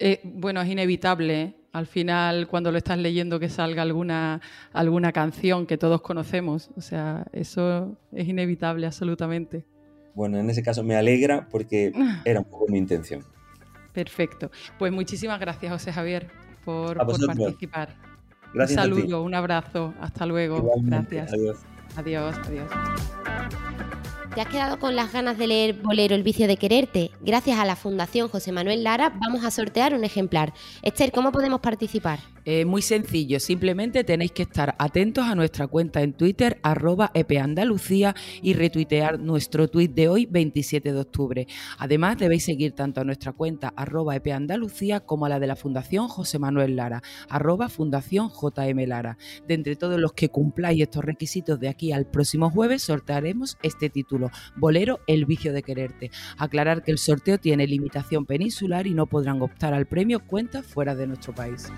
Eh, 0.00 0.20
bueno, 0.24 0.60
es 0.60 0.68
inevitable. 0.68 1.54
Al 1.78 1.86
final, 1.86 2.48
cuando 2.48 2.72
lo 2.72 2.78
estás 2.78 2.98
leyendo, 2.98 3.38
que 3.38 3.48
salga 3.48 3.82
alguna, 3.82 4.40
alguna 4.72 5.12
canción 5.12 5.64
que 5.64 5.78
todos 5.78 6.02
conocemos. 6.02 6.70
O 6.76 6.80
sea, 6.80 7.24
eso 7.32 7.96
es 8.12 8.26
inevitable, 8.26 8.84
absolutamente. 8.84 9.64
Bueno, 10.12 10.38
en 10.38 10.50
ese 10.50 10.64
caso 10.64 10.82
me 10.82 10.96
alegra 10.96 11.46
porque 11.48 11.92
era 12.24 12.40
un 12.40 12.46
poco 12.46 12.66
mi 12.68 12.78
intención. 12.78 13.22
Perfecto. 13.92 14.50
Pues 14.76 14.92
muchísimas 14.92 15.38
gracias, 15.38 15.70
José 15.70 15.92
Javier, 15.92 16.26
por, 16.64 16.96
participar. 16.96 17.94
Gracias. 18.52 18.84
Un 18.84 18.92
saludo, 18.92 19.22
un 19.22 19.34
abrazo. 19.34 19.94
Hasta 20.00 20.26
luego. 20.26 20.68
gracias. 20.82 21.32
Adiós. 21.32 21.58
Adiós, 21.96 22.36
adiós. 22.44 22.70
¿Te 24.34 24.42
has 24.42 24.48
quedado 24.48 24.78
con 24.78 24.94
las 24.94 25.12
ganas 25.12 25.38
de 25.38 25.46
leer 25.46 25.74
Bolero 25.74 26.14
El 26.14 26.22
vicio 26.22 26.46
de 26.46 26.56
quererte? 26.56 27.10
Gracias 27.20 27.58
a 27.58 27.64
la 27.64 27.76
Fundación 27.76 28.28
José 28.28 28.52
Manuel 28.52 28.84
Lara 28.84 29.10
vamos 29.20 29.44
a 29.44 29.50
sortear 29.50 29.94
un 29.94 30.04
ejemplar. 30.04 30.52
Esther, 30.82 31.12
¿cómo 31.12 31.32
podemos 31.32 31.60
participar? 31.60 32.20
Eh, 32.50 32.64
muy 32.64 32.80
sencillo, 32.80 33.40
simplemente 33.40 34.04
tenéis 34.04 34.32
que 34.32 34.44
estar 34.44 34.74
atentos 34.78 35.26
a 35.26 35.34
nuestra 35.34 35.66
cuenta 35.66 36.00
en 36.00 36.14
Twitter, 36.14 36.58
arroba 36.62 37.10
epeandalucía, 37.12 38.14
y 38.40 38.54
retuitear 38.54 39.20
nuestro 39.20 39.68
tuit 39.68 39.92
de 39.92 40.08
hoy, 40.08 40.24
27 40.24 40.94
de 40.94 40.98
octubre. 40.98 41.46
Además, 41.76 42.16
debéis 42.16 42.46
seguir 42.46 42.72
tanto 42.72 43.02
a 43.02 43.04
nuestra 43.04 43.32
cuenta, 43.32 43.74
arroba 43.76 44.16
epeandalucía, 44.16 45.00
como 45.00 45.26
a 45.26 45.28
la 45.28 45.40
de 45.40 45.46
la 45.46 45.56
Fundación 45.56 46.08
José 46.08 46.38
Manuel 46.38 46.74
Lara, 46.74 47.02
arroba 47.28 47.68
Fundación 47.68 48.30
JM 48.30 48.78
Lara. 48.86 49.18
De 49.46 49.52
entre 49.52 49.76
todos 49.76 50.00
los 50.00 50.14
que 50.14 50.30
cumpláis 50.30 50.80
estos 50.80 51.04
requisitos 51.04 51.60
de 51.60 51.68
aquí 51.68 51.92
al 51.92 52.06
próximo 52.06 52.48
jueves, 52.48 52.82
sortearemos 52.82 53.58
este 53.62 53.90
título, 53.90 54.17
Bolero, 54.56 55.00
el 55.06 55.24
vicio 55.24 55.52
de 55.52 55.62
quererte. 55.62 56.10
Aclarar 56.36 56.82
que 56.82 56.90
el 56.90 56.98
sorteo 56.98 57.38
tiene 57.38 57.66
limitación 57.66 58.26
peninsular 58.26 58.86
y 58.86 58.94
no 58.94 59.06
podrán 59.06 59.42
optar 59.42 59.74
al 59.74 59.86
premio 59.86 60.20
cuentas 60.20 60.66
fuera 60.66 60.94
de 60.94 61.06
nuestro 61.06 61.34
país. 61.34 61.70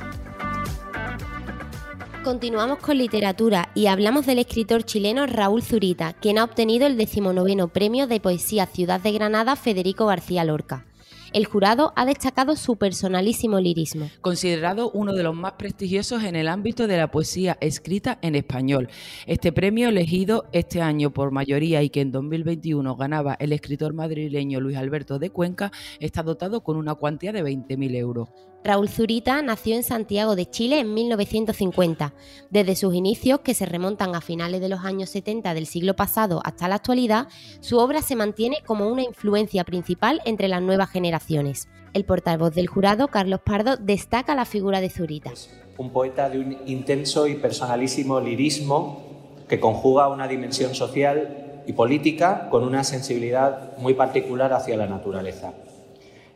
Continuamos 2.25 2.81
con 2.81 2.99
literatura 2.99 3.71
y 3.75 3.87
hablamos 3.87 4.27
del 4.27 4.41
escritor 4.41 4.83
chileno 4.83 5.27
Raúl 5.27 5.63
Zurita, 5.63 6.13
quien 6.13 6.37
ha 6.37 6.45
obtenido 6.45 6.87
el 6.87 6.99
decimonoveno 6.99 7.69
premio 7.69 8.07
de 8.07 8.21
poesía 8.21 8.67
Ciudad 8.67 9.01
de 9.01 9.13
Granada 9.13 9.57
Federico 9.57 10.05
García 10.05 10.45
Lorca. 10.45 10.85
El 11.33 11.45
jurado 11.45 11.93
ha 11.95 12.07
destacado 12.07 12.57
su 12.57 12.77
personalísimo 12.77 13.61
lirismo. 13.61 14.11
Considerado 14.21 14.91
uno 14.91 15.13
de 15.13 15.23
los 15.23 15.35
más 15.35 15.53
prestigiosos 15.53 16.25
en 16.25 16.35
el 16.35 16.49
ámbito 16.49 16.89
de 16.89 16.97
la 16.97 17.13
poesía 17.13 17.57
escrita 17.61 18.19
en 18.21 18.35
español. 18.35 18.89
Este 19.27 19.53
premio, 19.53 19.91
elegido 19.91 20.47
este 20.53 20.83
año 20.83 21.13
por 21.13 21.31
mayoría 21.31 21.83
y 21.85 21.91
que 21.91 22.01
en 22.01 22.11
2021 22.11 22.97
ganaba 22.97 23.35
el 23.35 23.53
escritor 23.53 23.95
madrileño 23.95 24.61
Luis 24.61 24.77
Alberto 24.77 25.21
de 25.21 25.31
Cuenca, 25.31 25.71
está 26.01 26.25
dotado 26.25 26.65
con 26.65 26.77
una 26.77 26.97
cuantía 26.97 27.33
de 27.33 27.45
20.000 27.45 27.95
euros. 27.95 28.29
Raúl 28.63 28.91
Zurita 28.91 29.41
nació 29.41 29.75
en 29.75 29.83
Santiago 29.83 30.37
de 30.37 30.45
Chile 30.45 30.81
en 30.81 30.93
1950. 30.93 32.13
Desde 32.51 32.77
sus 32.77 32.95
inicios, 32.95 33.41
que 33.41 33.55
se 33.55 33.65
remontan 33.65 34.15
a 34.15 34.21
finales 34.21 34.61
de 34.61 34.69
los 34.69 34.81
años 34.81 35.09
70 35.11 35.55
del 35.55 35.67
siglo 35.67 35.97
pasado 35.97 36.43
hasta 36.45 36.69
la 36.69 36.75
actualidad, 36.75 37.29
su 37.61 37.79
obra 37.79 38.03
se 38.03 38.17
mantiene 38.17 38.59
como 38.67 38.87
una 38.89 39.03
influencia 39.03 39.65
principal 39.65 40.21
entre 40.27 40.49
las 40.49 40.61
nuevas 40.61 40.91
generaciones. 40.91 41.69
El 41.95 42.05
portavoz 42.05 42.55
del 42.55 42.67
jurado, 42.67 43.09
Carlos 43.09 43.41
Pardo, 43.43 43.79
destaca 43.79 44.35
la 44.35 44.45
figura 44.45 44.83
de 44.83 44.91
Zurita. 44.91 45.33
Un 45.79 45.91
poeta 45.91 46.29
de 46.29 46.41
un 46.41 46.59
intenso 46.67 47.27
y 47.27 47.37
personalísimo 47.37 48.21
lirismo 48.21 49.35
que 49.49 49.59
conjuga 49.59 50.09
una 50.09 50.29
dimensión 50.29 50.75
social 50.75 51.63
y 51.67 51.73
política 51.73 52.49
con 52.51 52.65
una 52.65 52.85
sensibilidad 52.85 53.77
muy 53.79 53.95
particular 53.95 54.53
hacia 54.53 54.77
la 54.77 54.87
naturaleza. 54.87 55.55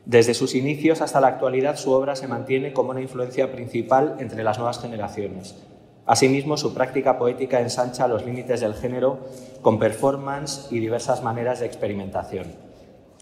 Desde 0.07 0.35
sus 0.35 0.55
inicios 0.55 1.01
hasta 1.01 1.21
la 1.21 1.29
actualidad, 1.29 1.77
su 1.77 1.91
obra 1.93 2.15
se 2.15 2.29
mantiene 2.29 2.75
como 2.75 2.91
una 2.91 3.01
influencia 3.01 3.51
principal 3.51 4.17
entre 4.19 4.45
las 4.45 4.59
nuevas 4.59 4.79
generaciones. 4.81 5.57
Asimismo, 6.05 6.59
su 6.59 6.75
práctica 6.75 7.19
poética 7.19 7.61
ensancha 7.61 8.07
los 8.07 8.27
límites 8.27 8.61
del 8.61 8.75
género 8.75 9.21
con 9.63 9.79
performance 9.79 10.69
y 10.71 10.79
diversas 10.79 11.23
maneras 11.23 11.61
de 11.61 11.67
experimentación. 11.67 12.53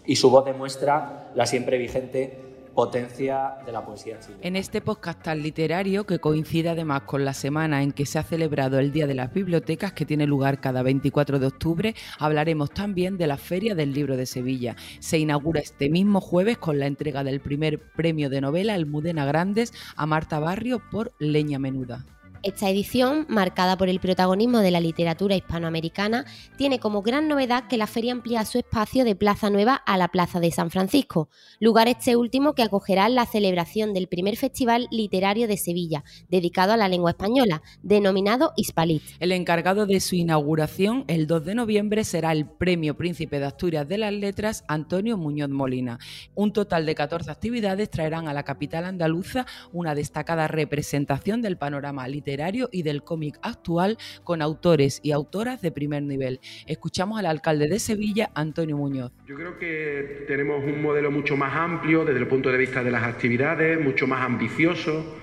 Y 0.05 0.17
su 0.17 0.29
voz 0.29 0.43
demuestra 0.43 1.31
la 1.33 1.45
siempre 1.45 1.77
vigente 1.77 2.42
potencia 2.73 3.55
de 3.65 3.71
la 3.71 3.85
poesía. 3.85 4.19
En 4.41 4.55
este 4.55 4.81
podcast 4.81 5.25
literario, 5.27 6.05
que 6.05 6.19
coincide 6.19 6.69
además 6.69 7.03
con 7.03 7.23
la 7.25 7.33
semana 7.33 7.83
en 7.83 7.91
que 7.91 8.05
se 8.05 8.19
ha 8.19 8.23
celebrado 8.23 8.79
el 8.79 8.91
Día 8.91 9.07
de 9.07 9.13
las 9.13 9.33
Bibliotecas, 9.33 9.93
que 9.93 10.05
tiene 10.05 10.27
lugar 10.27 10.59
cada 10.59 10.83
24 10.83 11.39
de 11.39 11.47
octubre, 11.47 11.95
hablaremos 12.19 12.71
también 12.71 13.17
de 13.17 13.27
la 13.27 13.37
Feria 13.37 13.75
del 13.75 13.93
Libro 13.93 14.17
de 14.17 14.25
Sevilla. 14.25 14.75
Se 14.99 15.17
inaugura 15.17 15.61
este 15.61 15.89
mismo 15.89 16.21
jueves 16.21 16.57
con 16.57 16.79
la 16.79 16.87
entrega 16.87 17.23
del 17.23 17.39
primer 17.39 17.79
premio 17.93 18.29
de 18.29 18.41
novela 18.41 18.73
Almudena 18.73 19.25
Grandes 19.25 19.73
a 19.95 20.05
Marta 20.05 20.39
Barrio 20.39 20.81
por 20.91 21.13
Leña 21.19 21.59
Menuda. 21.59 22.05
Esta 22.43 22.69
edición, 22.69 23.25
marcada 23.29 23.77
por 23.77 23.87
el 23.87 24.01
protagonismo 24.01 24.59
de 24.59 24.69
la 24.69 24.81
literatura 24.81 25.33
hispanoamericana, 25.33 26.25
tiene 26.57 26.77
como 26.77 27.01
gran 27.01 27.29
novedad 27.29 27.69
que 27.69 27.77
la 27.77 27.87
feria 27.87 28.11
amplía 28.11 28.43
su 28.43 28.57
espacio 28.57 29.05
de 29.05 29.15
Plaza 29.15 29.49
Nueva 29.49 29.75
a 29.75 29.97
la 29.97 30.09
Plaza 30.09 30.41
de 30.41 30.51
San 30.51 30.69
Francisco, 30.69 31.29
lugar 31.61 31.87
este 31.87 32.17
último 32.17 32.53
que 32.53 32.63
acogerá 32.63 33.07
la 33.07 33.25
celebración 33.25 33.93
del 33.93 34.07
primer 34.07 34.35
Festival 34.35 34.89
Literario 34.91 35.47
de 35.47 35.55
Sevilla, 35.55 36.03
dedicado 36.27 36.73
a 36.73 36.77
la 36.77 36.89
lengua 36.89 37.11
española, 37.11 37.61
denominado 37.81 38.51
Hispalit. 38.57 39.03
El 39.21 39.31
encargado 39.31 39.85
de 39.85 40.01
su 40.01 40.15
inauguración, 40.15 41.05
el 41.07 41.27
2 41.27 41.45
de 41.45 41.55
noviembre, 41.55 42.03
será 42.03 42.33
el 42.33 42.45
Premio 42.45 42.97
Príncipe 42.97 43.39
de 43.39 43.45
Asturias 43.45 43.87
de 43.87 43.99
las 43.99 44.11
Letras, 44.11 44.65
Antonio 44.67 45.17
Muñoz 45.17 45.49
Molina. 45.49 45.97
Un 46.35 46.51
total 46.51 46.85
de 46.85 46.93
14 46.93 47.31
actividades 47.31 47.89
traerán 47.89 48.27
a 48.27 48.33
la 48.33 48.43
capital 48.43 48.83
andaluza 48.83 49.45
una 49.71 49.95
destacada 49.95 50.49
representación 50.49 51.41
del 51.41 51.55
panorama 51.55 52.05
literario 52.05 52.32
y 52.71 52.83
del 52.83 53.03
cómic 53.03 53.37
actual 53.41 53.97
con 54.23 54.41
autores 54.41 54.99
y 55.03 55.11
autoras 55.11 55.61
de 55.61 55.71
primer 55.71 56.01
nivel. 56.03 56.39
Escuchamos 56.65 57.19
al 57.19 57.27
alcalde 57.27 57.67
de 57.67 57.79
Sevilla, 57.79 58.31
Antonio 58.33 58.75
Muñoz. 58.75 59.11
Yo 59.27 59.35
creo 59.35 59.57
que 59.59 60.25
tenemos 60.27 60.63
un 60.63 60.81
modelo 60.81 61.11
mucho 61.11 61.37
más 61.37 61.53
amplio 61.55 62.05
desde 62.05 62.19
el 62.19 62.27
punto 62.27 62.51
de 62.51 62.57
vista 62.57 62.83
de 62.83 62.91
las 62.91 63.03
actividades, 63.03 63.79
mucho 63.79 64.07
más 64.07 64.21
ambicioso. 64.21 65.19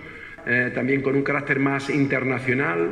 Eh, 0.46 0.70
también 0.74 1.02
con 1.02 1.16
un 1.16 1.22
carácter 1.22 1.58
más 1.58 1.90
internacional 1.90 2.90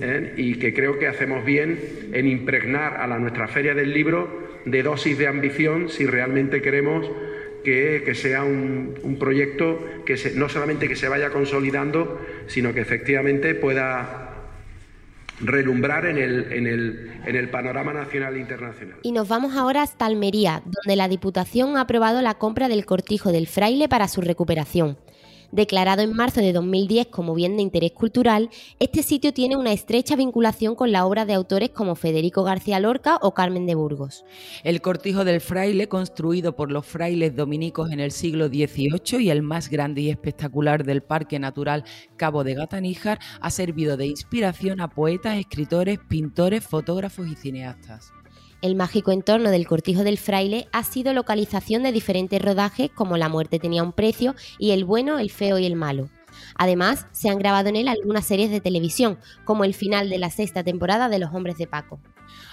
eh, 0.00 0.34
y 0.36 0.60
que 0.60 0.72
creo 0.72 0.96
que 0.96 1.08
hacemos 1.08 1.44
bien 1.44 1.76
en 2.12 2.28
impregnar 2.28 2.98
a 2.98 3.08
la 3.08 3.18
nuestra 3.18 3.48
feria 3.48 3.74
del 3.74 3.92
libro 3.92 4.44
de 4.64 4.80
dosis 4.84 5.18
de 5.18 5.26
ambición 5.26 5.88
si 5.88 6.06
realmente 6.06 6.62
queremos 6.62 7.10
que, 7.64 8.14
sea 8.14 8.44
un, 8.44 9.16
proyecto 9.18 9.80
que 10.04 10.16
no 10.34 10.48
solamente 10.48 10.88
que 10.88 10.96
se 10.96 11.08
vaya 11.08 11.30
consolidando, 11.30 12.20
sino 12.46 12.72
que 12.72 12.80
efectivamente 12.80 13.54
pueda 13.54 14.30
relumbrar 15.40 16.06
en 16.06 16.18
el, 16.18 16.52
en, 16.52 16.66
el, 16.66 17.12
en 17.26 17.36
el 17.36 17.48
panorama 17.48 17.92
nacional 17.92 18.36
e 18.36 18.40
internacional. 18.40 18.98
Y 19.02 19.12
nos 19.12 19.26
vamos 19.28 19.56
ahora 19.56 19.82
hasta 19.82 20.06
Almería, 20.06 20.62
donde 20.64 20.96
la 20.96 21.08
Diputación 21.08 21.76
ha 21.76 21.82
aprobado 21.82 22.22
la 22.22 22.34
compra 22.34 22.68
del 22.68 22.86
cortijo 22.86 23.32
del 23.32 23.48
fraile 23.48 23.88
para 23.88 24.06
su 24.06 24.20
recuperación. 24.20 24.96
Declarado 25.54 26.02
en 26.02 26.12
marzo 26.12 26.40
de 26.40 26.52
2010 26.52 27.06
como 27.06 27.32
bien 27.32 27.56
de 27.56 27.62
interés 27.62 27.92
cultural, 27.92 28.50
este 28.80 29.04
sitio 29.04 29.32
tiene 29.32 29.56
una 29.56 29.72
estrecha 29.72 30.16
vinculación 30.16 30.74
con 30.74 30.90
la 30.90 31.06
obra 31.06 31.26
de 31.26 31.34
autores 31.34 31.70
como 31.70 31.94
Federico 31.94 32.42
García 32.42 32.80
Lorca 32.80 33.20
o 33.22 33.34
Carmen 33.34 33.64
de 33.64 33.76
Burgos. 33.76 34.24
El 34.64 34.80
cortijo 34.80 35.24
del 35.24 35.40
fraile, 35.40 35.88
construido 35.88 36.56
por 36.56 36.72
los 36.72 36.84
frailes 36.84 37.36
dominicos 37.36 37.92
en 37.92 38.00
el 38.00 38.10
siglo 38.10 38.48
XVIII 38.48 39.22
y 39.22 39.30
el 39.30 39.42
más 39.42 39.70
grande 39.70 40.00
y 40.00 40.10
espectacular 40.10 40.82
del 40.82 41.04
Parque 41.04 41.38
Natural 41.38 41.84
Cabo 42.16 42.42
de 42.42 42.54
Gataníjar, 42.54 43.20
ha 43.40 43.50
servido 43.50 43.96
de 43.96 44.06
inspiración 44.06 44.80
a 44.80 44.88
poetas, 44.88 45.38
escritores, 45.38 46.00
pintores, 46.08 46.64
fotógrafos 46.64 47.28
y 47.28 47.36
cineastas. 47.36 48.12
El 48.64 48.76
mágico 48.76 49.12
entorno 49.12 49.50
del 49.50 49.66
Cortijo 49.66 50.04
del 50.04 50.16
Fraile 50.16 50.68
ha 50.72 50.84
sido 50.84 51.12
localización 51.12 51.82
de 51.82 51.92
diferentes 51.92 52.40
rodajes 52.40 52.90
como 52.90 53.18
La 53.18 53.28
muerte 53.28 53.58
tenía 53.58 53.82
un 53.82 53.92
precio 53.92 54.34
y 54.58 54.70
El 54.70 54.86
bueno, 54.86 55.18
el 55.18 55.30
feo 55.30 55.58
y 55.58 55.66
el 55.66 55.76
malo. 55.76 56.08
Además, 56.56 57.06
se 57.12 57.28
han 57.28 57.38
grabado 57.38 57.68
en 57.68 57.76
él 57.76 57.88
algunas 57.88 58.24
series 58.24 58.50
de 58.50 58.62
televisión, 58.62 59.18
como 59.44 59.64
el 59.64 59.74
final 59.74 60.08
de 60.08 60.16
la 60.16 60.30
sexta 60.30 60.64
temporada 60.64 61.10
de 61.10 61.18
Los 61.18 61.34
Hombres 61.34 61.58
de 61.58 61.66
Paco. 61.66 62.00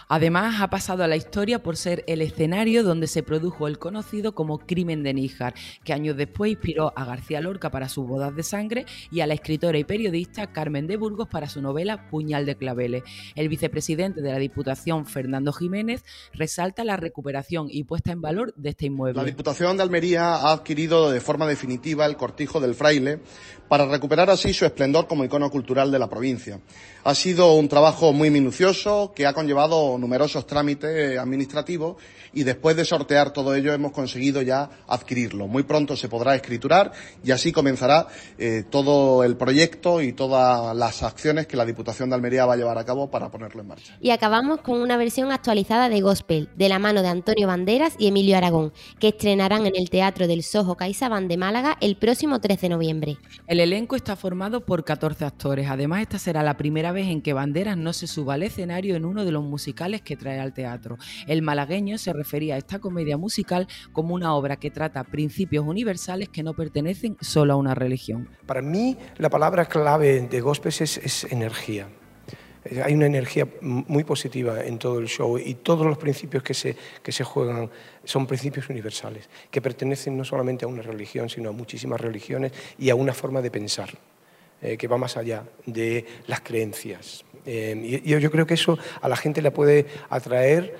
Además, 0.07 0.61
ha 0.61 0.69
pasado 0.69 1.03
a 1.03 1.07
la 1.07 1.15
historia 1.15 1.63
por 1.63 1.77
ser 1.77 2.03
el 2.07 2.21
escenario 2.21 2.83
donde 2.83 3.07
se 3.07 3.23
produjo 3.23 3.67
el 3.67 3.79
conocido 3.79 4.33
como 4.33 4.59
Crimen 4.59 5.03
de 5.03 5.13
Níjar, 5.13 5.53
que 5.83 5.93
años 5.93 6.17
después 6.17 6.51
inspiró 6.51 6.93
a 6.95 7.05
García 7.05 7.41
Lorca 7.41 7.71
para 7.71 7.89
sus 7.89 8.07
bodas 8.07 8.35
de 8.35 8.43
sangre 8.43 8.85
y 9.11 9.21
a 9.21 9.27
la 9.27 9.33
escritora 9.33 9.77
y 9.77 9.83
periodista 9.83 10.51
Carmen 10.51 10.87
de 10.87 10.97
Burgos 10.97 11.27
para 11.27 11.49
su 11.49 11.61
novela 11.61 12.09
Puñal 12.09 12.45
de 12.45 12.55
Claveles. 12.55 13.03
El 13.35 13.49
vicepresidente 13.49 14.21
de 14.21 14.31
la 14.31 14.39
Diputación, 14.39 15.05
Fernando 15.05 15.53
Jiménez, 15.53 16.03
resalta 16.33 16.83
la 16.83 16.97
recuperación 16.97 17.67
y 17.69 17.83
puesta 17.83 18.11
en 18.11 18.21
valor 18.21 18.53
de 18.55 18.69
este 18.69 18.87
inmueble. 18.87 19.21
La 19.21 19.25
Diputación 19.25 19.77
de 19.77 19.83
Almería 19.83 20.35
ha 20.35 20.51
adquirido 20.51 21.11
de 21.11 21.21
forma 21.21 21.47
definitiva 21.47 22.05
el 22.05 22.17
cortijo 22.17 22.59
del 22.59 22.75
fraile 22.75 23.19
para 23.67 23.85
recuperar 23.85 24.29
así 24.29 24.53
su 24.53 24.65
esplendor 24.65 25.07
como 25.07 25.23
icono 25.23 25.49
cultural 25.49 25.91
de 25.91 25.99
la 25.99 26.09
provincia. 26.09 26.59
Ha 27.03 27.15
sido 27.15 27.55
un 27.55 27.67
trabajo 27.67 28.13
muy 28.13 28.29
minucioso 28.29 29.11
que 29.15 29.25
ha 29.25 29.33
conllevado 29.33 29.97
numerosos 29.97 30.45
trámites 30.45 31.17
administrativos 31.17 31.95
y 32.31 32.43
después 32.43 32.75
de 32.75 32.85
sortear 32.85 33.33
todo 33.33 33.55
ello 33.55 33.73
hemos 33.73 33.91
conseguido 33.91 34.43
ya 34.43 34.69
adquirirlo. 34.87 35.47
Muy 35.47 35.63
pronto 35.63 35.95
se 35.95 36.09
podrá 36.09 36.35
escriturar 36.35 36.91
y 37.23 37.31
así 37.31 37.51
comenzará 37.51 38.07
eh, 38.37 38.63
todo 38.69 39.23
el 39.23 39.35
proyecto 39.35 40.01
y 40.01 40.13
todas 40.13 40.75
las 40.75 41.01
acciones 41.01 41.47
que 41.47 41.57
la 41.57 41.65
Diputación 41.65 42.09
de 42.09 42.15
Almería 42.15 42.45
va 42.45 42.53
a 42.53 42.57
llevar 42.57 42.77
a 42.77 42.85
cabo 42.85 43.09
para 43.09 43.31
ponerlo 43.31 43.61
en 43.61 43.67
marcha. 43.67 43.97
Y 43.99 44.11
acabamos 44.11 44.61
con 44.61 44.79
una 44.79 44.95
versión 44.95 45.31
actualizada 45.31 45.89
de 45.89 46.01
Gospel, 46.01 46.49
de 46.55 46.69
la 46.69 46.77
mano 46.77 47.01
de 47.01 47.07
Antonio 47.07 47.47
Banderas 47.47 47.95
y 47.97 48.07
Emilio 48.07 48.37
Aragón, 48.37 48.73
que 48.99 49.09
estrenarán 49.09 49.65
en 49.65 49.75
el 49.75 49.89
Teatro 49.89 50.27
del 50.27 50.43
Sojo 50.43 50.75
CaixaBank 50.75 51.27
de 51.27 51.37
Málaga 51.37 51.77
el 51.81 51.97
próximo 51.97 52.39
13 52.39 52.61
de 52.61 52.69
noviembre. 52.69 53.17
El 53.47 53.59
elenco 53.59 53.95
está 53.95 54.15
formado 54.15 54.65
por 54.65 54.83
14 54.83 55.25
actores. 55.25 55.67
Además, 55.67 56.01
esta 56.03 56.19
será 56.19 56.43
la 56.43 56.57
primera 56.57 56.90
vez 56.91 57.07
en 57.07 57.21
que 57.21 57.33
Banderas 57.33 57.77
no 57.77 57.93
se 57.93 58.07
suba 58.07 58.35
al 58.35 58.43
escenario 58.43 58.95
en 58.95 59.05
uno 59.05 59.25
de 59.25 59.31
los 59.31 59.43
musicales 59.43 60.01
que 60.01 60.15
trae 60.15 60.39
al 60.39 60.53
teatro. 60.53 60.97
El 61.27 61.41
malagueño 61.41 61.97
se 61.97 62.13
refería 62.13 62.55
a 62.55 62.57
esta 62.57 62.79
comedia 62.79 63.17
musical 63.17 63.67
como 63.91 64.15
una 64.15 64.33
obra 64.33 64.57
que 64.57 64.71
trata 64.71 65.03
principios 65.03 65.65
universales 65.65 66.29
que 66.29 66.43
no 66.43 66.53
pertenecen 66.53 67.17
solo 67.21 67.53
a 67.53 67.55
una 67.55 67.75
religión. 67.75 68.29
Para 68.45 68.61
mí, 68.61 68.97
la 69.17 69.29
palabra 69.29 69.65
clave 69.65 70.21
de 70.21 70.41
Gospel 70.41 70.73
es, 70.79 71.27
energía. 71.31 71.87
Eh, 72.65 72.81
hay 72.83 72.93
una 72.93 73.07
energía 73.07 73.47
muy 73.61 74.03
positiva 74.03 74.63
en 74.63 74.77
todo 74.77 74.99
el 74.99 75.07
show 75.07 75.37
y 75.37 75.55
todos 75.55 75.85
los 75.85 75.97
principios 75.97 76.43
que 76.43 76.53
se, 76.53 76.75
que 77.01 77.11
se 77.11 77.23
juegan 77.23 77.69
son 78.03 78.27
principios 78.27 78.69
universales, 78.69 79.29
que 79.49 79.61
pertenecen 79.61 80.17
no 80.17 80.23
solamente 80.23 80.65
a 80.65 80.67
una 80.67 80.81
religión, 80.81 81.29
sino 81.29 81.49
a 81.49 81.51
muchísimas 81.51 81.99
religiones 81.99 82.51
y 82.77 82.89
a 82.89 82.95
una 82.95 83.13
forma 83.13 83.41
de 83.41 83.51
pensar 83.51 83.89
eh, 84.61 84.77
que 84.77 84.87
va 84.87 84.97
más 84.97 85.17
allá 85.17 85.43
de 85.65 86.05
las 86.27 86.41
creencias. 86.41 87.25
Eh, 87.45 88.01
y 88.03 88.19
yo 88.19 88.29
creo 88.29 88.45
que 88.45 88.53
eso 88.53 88.77
a 89.01 89.09
la 89.09 89.15
gente 89.15 89.41
le 89.41 89.51
puede 89.51 89.87
atraer 90.09 90.75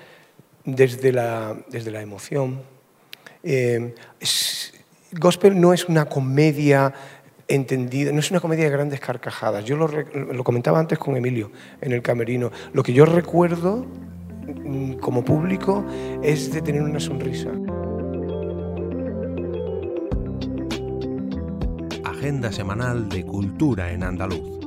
desde 0.64 1.12
la, 1.12 1.56
desde 1.68 1.90
la 1.90 2.00
emoción. 2.00 2.62
Eh, 3.42 3.94
gospel 5.12 5.60
no 5.60 5.72
es 5.72 5.88
una 5.88 6.04
comedia 6.04 6.94
entendida, 7.48 8.12
no 8.12 8.20
es 8.20 8.30
una 8.30 8.40
comedia 8.40 8.64
de 8.64 8.70
grandes 8.70 9.00
carcajadas. 9.00 9.64
Yo 9.64 9.76
lo, 9.76 9.88
lo, 9.88 10.44
comentaba 10.44 10.78
antes 10.78 10.98
con 10.98 11.16
Emilio 11.16 11.50
en 11.80 11.92
el 11.92 12.02
camerino. 12.02 12.52
Lo 12.72 12.82
que 12.82 12.92
yo 12.92 13.04
recuerdo 13.04 13.84
mm, 14.46 14.94
como 14.94 15.24
público 15.24 15.84
es 16.22 16.52
de 16.52 16.62
tener 16.62 16.82
una 16.82 17.00
sonrisa. 17.00 17.50
Agenda 22.22 22.52
semanal 22.52 23.08
de 23.08 23.26
Cultura 23.26 23.90
en 23.90 24.04
Andaluz. 24.04 24.60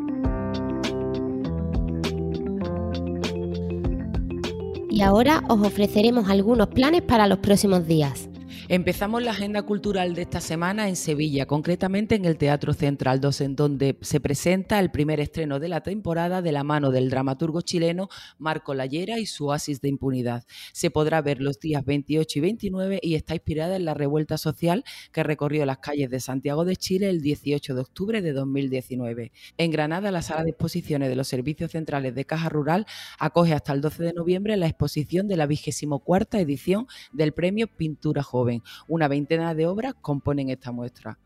Y 4.90 5.02
ahora 5.02 5.42
os 5.48 5.66
ofreceremos 5.66 6.28
algunos 6.28 6.68
planes 6.68 7.04
para 7.04 7.28
los 7.28 7.40
próximos 7.40 7.88
días. 7.88 8.28
Empezamos 8.68 9.22
la 9.22 9.30
agenda 9.30 9.62
cultural 9.62 10.16
de 10.16 10.24
esta 10.24 10.42
semana 10.42 10.90
en 10.90 10.96
Sevilla, 10.96 11.46
concretamente 11.46 12.16
en 12.16 12.26
el 12.26 12.36
Teatro 12.36 12.74
Central 12.74 13.22
2, 13.22 13.42
en 13.42 13.56
donde 13.56 13.96
se 14.02 14.20
presenta 14.20 14.80
el 14.80 14.90
primer 14.90 15.20
estreno 15.20 15.60
de 15.60 15.68
la 15.68 15.82
temporada 15.82 16.42
de 16.42 16.52
la 16.52 16.64
mano 16.64 16.90
del 16.90 17.12
dramaturgo 17.12 17.62
chileno 17.62 18.10
Marco 18.40 18.74
Lallera 18.74 19.20
y 19.20 19.28
su 19.28 19.50
Oasis 19.50 19.82
de 19.82 19.90
Impunidad. 19.90 20.46
Se 20.74 20.90
podrá 20.90 21.22
ver 21.22 21.42
los 21.42 21.60
días 21.60 21.86
28 21.86 22.40
y 22.40 22.42
29 22.42 23.00
y 23.04 23.14
está 23.14 23.36
inspirada 23.36 23.76
en 23.76 23.86
la 23.86 23.94
revuelta 23.94 24.40
social 24.40 24.84
que 25.12 25.22
recorrió 25.22 25.64
las 25.68 25.78
calles 25.78 26.10
de 26.10 26.20
Santiago 26.20 26.66
de 26.66 26.76
Chile 26.76 27.12
el 27.12 27.22
18 27.22 27.76
de 27.76 27.82
octubre 27.82 28.24
de 28.24 28.34
2019. 28.34 29.32
En 29.60 29.70
Granada, 29.70 30.10
la 30.10 30.24
sala 30.24 30.44
de 30.44 30.50
exposiciones 30.50 31.10
de 31.10 31.16
los 31.16 31.28
servicios 31.28 31.70
centrales 31.70 32.16
de 32.16 32.26
Caja 32.26 32.50
Rural 32.50 32.88
acoge 33.20 33.54
hasta 33.54 33.74
el 33.74 33.82
12 33.82 34.06
de 34.06 34.14
noviembre 34.14 34.58
la 34.58 34.66
exposición 34.66 35.28
de 35.28 35.38
la 35.38 35.46
24 35.46 36.40
edición 36.40 36.88
del 37.14 37.32
Premio 37.32 37.68
Pintura 37.68 38.24
Joven. 38.24 38.55
Una 38.88 39.08
veintena 39.08 39.54
de 39.54 39.68
obras 39.68 39.94
componen 40.02 40.50
esta 40.50 40.72
muestra. 40.72 41.20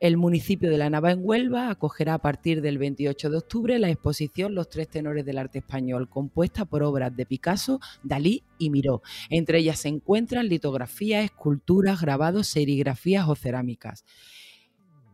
El 0.00 0.16
municipio 0.16 0.70
de 0.70 0.78
La 0.78 0.88
Nava 0.88 1.12
en 1.12 1.20
Huelva 1.22 1.68
acogerá 1.68 2.14
a 2.14 2.18
partir 2.22 2.62
del 2.62 2.78
28 2.78 3.28
de 3.28 3.36
octubre 3.36 3.78
la 3.78 3.90
exposición 3.90 4.54
Los 4.54 4.70
tres 4.70 4.88
tenores 4.88 5.26
del 5.26 5.36
arte 5.36 5.58
español, 5.58 6.08
compuesta 6.08 6.64
por 6.64 6.82
obras 6.82 7.14
de 7.14 7.26
Picasso, 7.26 7.80
Dalí 8.02 8.42
y 8.56 8.70
Miró. 8.70 9.02
Entre 9.28 9.58
ellas 9.58 9.80
se 9.80 9.88
encuentran 9.88 10.48
litografías, 10.48 11.26
esculturas, 11.26 12.00
grabados, 12.00 12.46
serigrafías 12.46 13.28
o 13.28 13.34
cerámicas. 13.34 14.06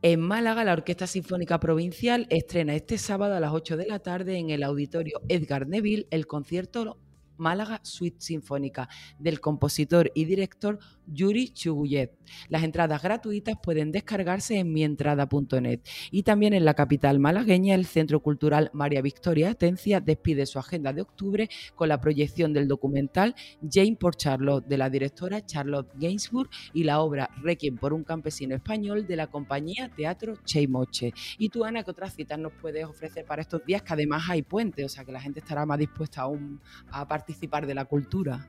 En 0.02 0.20
Málaga, 0.20 0.62
la 0.62 0.74
Orquesta 0.74 1.08
Sinfónica 1.08 1.58
Provincial 1.58 2.28
estrena 2.30 2.76
este 2.76 2.96
sábado 2.96 3.34
a 3.34 3.40
las 3.40 3.52
8 3.52 3.76
de 3.76 3.86
la 3.88 3.98
tarde 3.98 4.38
en 4.38 4.50
el 4.50 4.62
auditorio 4.62 5.20
Edgar 5.28 5.66
Neville 5.66 6.06
el 6.12 6.28
concierto 6.28 7.00
Málaga 7.38 7.80
Suite 7.82 8.20
Sinfónica 8.20 8.88
del 9.18 9.40
compositor 9.40 10.12
y 10.14 10.26
director 10.26 10.78
Yuri 11.06 11.50
Chuguyev. 11.50 12.10
Las 12.48 12.62
entradas 12.62 13.02
gratuitas 13.02 13.56
pueden 13.62 13.92
descargarse 13.92 14.58
en 14.58 14.72
mientrada.net. 14.72 15.80
Y 16.10 16.22
también 16.22 16.54
en 16.54 16.64
la 16.64 16.74
capital 16.74 17.18
malagueña, 17.18 17.74
el 17.74 17.86
Centro 17.86 18.20
Cultural 18.20 18.70
María 18.72 19.02
Victoria 19.02 19.50
Atencia 19.50 20.00
despide 20.00 20.46
su 20.46 20.58
agenda 20.58 20.92
de 20.92 21.02
octubre 21.02 21.48
con 21.74 21.88
la 21.88 22.00
proyección 22.00 22.52
del 22.52 22.68
documental 22.68 23.34
Jane 23.68 23.96
por 23.96 24.16
Charlotte 24.16 24.66
de 24.66 24.78
la 24.78 24.90
directora 24.90 25.44
Charlotte 25.44 25.90
Gainsbourg 25.94 26.50
y 26.72 26.84
la 26.84 27.00
obra 27.00 27.30
Requiem 27.42 27.76
por 27.76 27.92
un 27.92 28.04
campesino 28.04 28.54
español 28.54 29.06
de 29.06 29.16
la 29.16 29.28
compañía 29.28 29.90
Teatro 29.94 30.36
Cheimoche. 30.44 31.12
Y 31.38 31.48
tú, 31.48 31.64
Ana, 31.64 31.82
¿qué 31.82 31.90
otras 31.90 32.14
citas 32.14 32.38
nos 32.38 32.52
puedes 32.52 32.84
ofrecer 32.84 33.24
para 33.24 33.42
estos 33.42 33.64
días? 33.64 33.82
Que 33.82 33.92
además 33.92 34.24
hay 34.28 34.42
puente, 34.42 34.84
o 34.84 34.88
sea 34.88 35.04
que 35.04 35.12
la 35.12 35.20
gente 35.20 35.40
estará 35.40 35.66
más 35.66 35.78
dispuesta 35.78 36.22
aún 36.22 36.60
a 36.90 37.06
participar 37.06 37.66
de 37.66 37.74
la 37.74 37.84
cultura. 37.84 38.48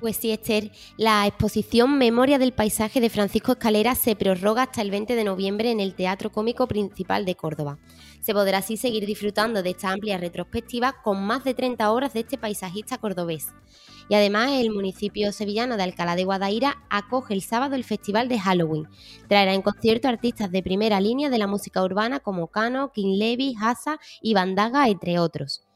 Pues 0.00 0.16
sí, 0.16 0.30
Esther, 0.30 0.70
la 0.96 1.26
exposición 1.26 1.98
Memoria 1.98 2.38
del 2.38 2.52
Paisaje 2.52 3.00
de 3.00 3.10
Francisco 3.10 3.52
Escalera 3.52 3.96
se 3.96 4.14
prorroga 4.14 4.62
hasta 4.62 4.80
el 4.80 4.92
20 4.92 5.16
de 5.16 5.24
noviembre 5.24 5.72
en 5.72 5.80
el 5.80 5.94
Teatro 5.94 6.30
Cómico 6.30 6.68
Principal 6.68 7.24
de 7.24 7.34
Córdoba. 7.34 7.80
Se 8.20 8.32
podrá 8.32 8.58
así 8.58 8.76
seguir 8.76 9.06
disfrutando 9.06 9.60
de 9.60 9.70
esta 9.70 9.90
amplia 9.90 10.16
retrospectiva 10.16 11.02
con 11.02 11.26
más 11.26 11.42
de 11.42 11.54
30 11.54 11.90
obras 11.90 12.12
de 12.12 12.20
este 12.20 12.38
paisajista 12.38 12.98
cordobés. 12.98 13.48
Y 14.08 14.14
además 14.14 14.52
el 14.52 14.70
municipio 14.70 15.32
sevillano 15.32 15.76
de 15.76 15.82
Alcalá 15.82 16.14
de 16.14 16.24
Guadaira 16.24 16.76
acoge 16.90 17.34
el 17.34 17.42
sábado 17.42 17.74
el 17.74 17.82
Festival 17.82 18.28
de 18.28 18.38
Halloween. 18.38 18.86
Traerá 19.28 19.52
en 19.52 19.62
concierto 19.62 20.06
artistas 20.06 20.52
de 20.52 20.62
primera 20.62 21.00
línea 21.00 21.28
de 21.28 21.38
la 21.38 21.48
música 21.48 21.82
urbana 21.82 22.20
como 22.20 22.46
Cano, 22.46 22.92
King 22.92 23.18
Levy, 23.18 23.56
Hassa 23.60 23.98
y 24.22 24.32
Bandaga, 24.32 24.86
entre 24.86 25.18
otros 25.18 25.67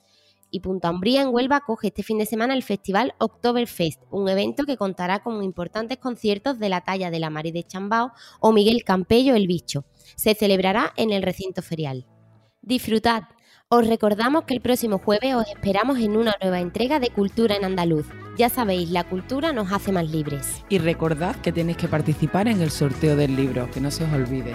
y 0.53 0.61
Punta 0.61 0.91
Umbría 0.91 1.23
en 1.23 1.35
Huelva 1.35 1.57
acoge 1.57 1.89
este 1.89 2.05
fin 2.05 2.19
de 2.19 2.27
semana 2.27 2.55
el 2.55 2.63
festival 2.63 3.15
Oktoberfest, 3.19 4.03
un 4.11 4.29
evento 4.29 4.65
que 4.65 4.77
contará 4.77 5.21
con 5.21 5.43
importantes 5.43 5.99
conciertos 5.99 6.59
de 6.61 6.69
la 6.69 6.83
talla 6.83 7.11
de 7.11 7.19
la 7.19 7.31
Mari 7.31 7.51
de 7.51 7.65
Chambao 7.65 8.13
o 8.39 8.53
Miguel 8.53 8.85
Campello 8.85 9.35
el 9.35 9.49
Bicho. 9.49 9.85
Se 10.15 10.35
celebrará 10.35 10.93
en 10.97 11.11
el 11.11 11.23
recinto 11.23 11.63
ferial. 11.63 12.07
Disfrutad. 12.61 13.25
Os 13.69 13.87
recordamos 13.87 14.45
que 14.45 14.53
el 14.53 14.61
próximo 14.61 14.99
jueves 14.99 15.35
os 15.35 15.49
esperamos 15.49 15.99
en 15.99 16.17
una 16.17 16.37
nueva 16.43 16.61
entrega 16.61 17.01
de 17.01 17.09
Cultura 17.09 17.57
en 17.57 17.65
Andaluz. 17.65 18.07
Ya 18.37 18.51
sabéis, 18.51 18.91
la 18.91 19.09
cultura 19.09 19.55
nos 19.55 19.73
hace 19.73 19.93
más 19.93 20.11
libres. 20.11 20.63
Y 20.69 20.77
recordad 20.77 21.37
que 21.37 21.53
tenéis 21.53 21.79
que 21.79 21.89
participar 21.89 22.49
en 22.49 22.61
el 22.61 22.71
sorteo 22.71 23.17
del 23.17 23.35
libro, 23.35 23.71
que 23.71 23.81
no 23.81 23.91
se 23.91 24.05
os 24.05 24.13
olvide. 24.13 24.55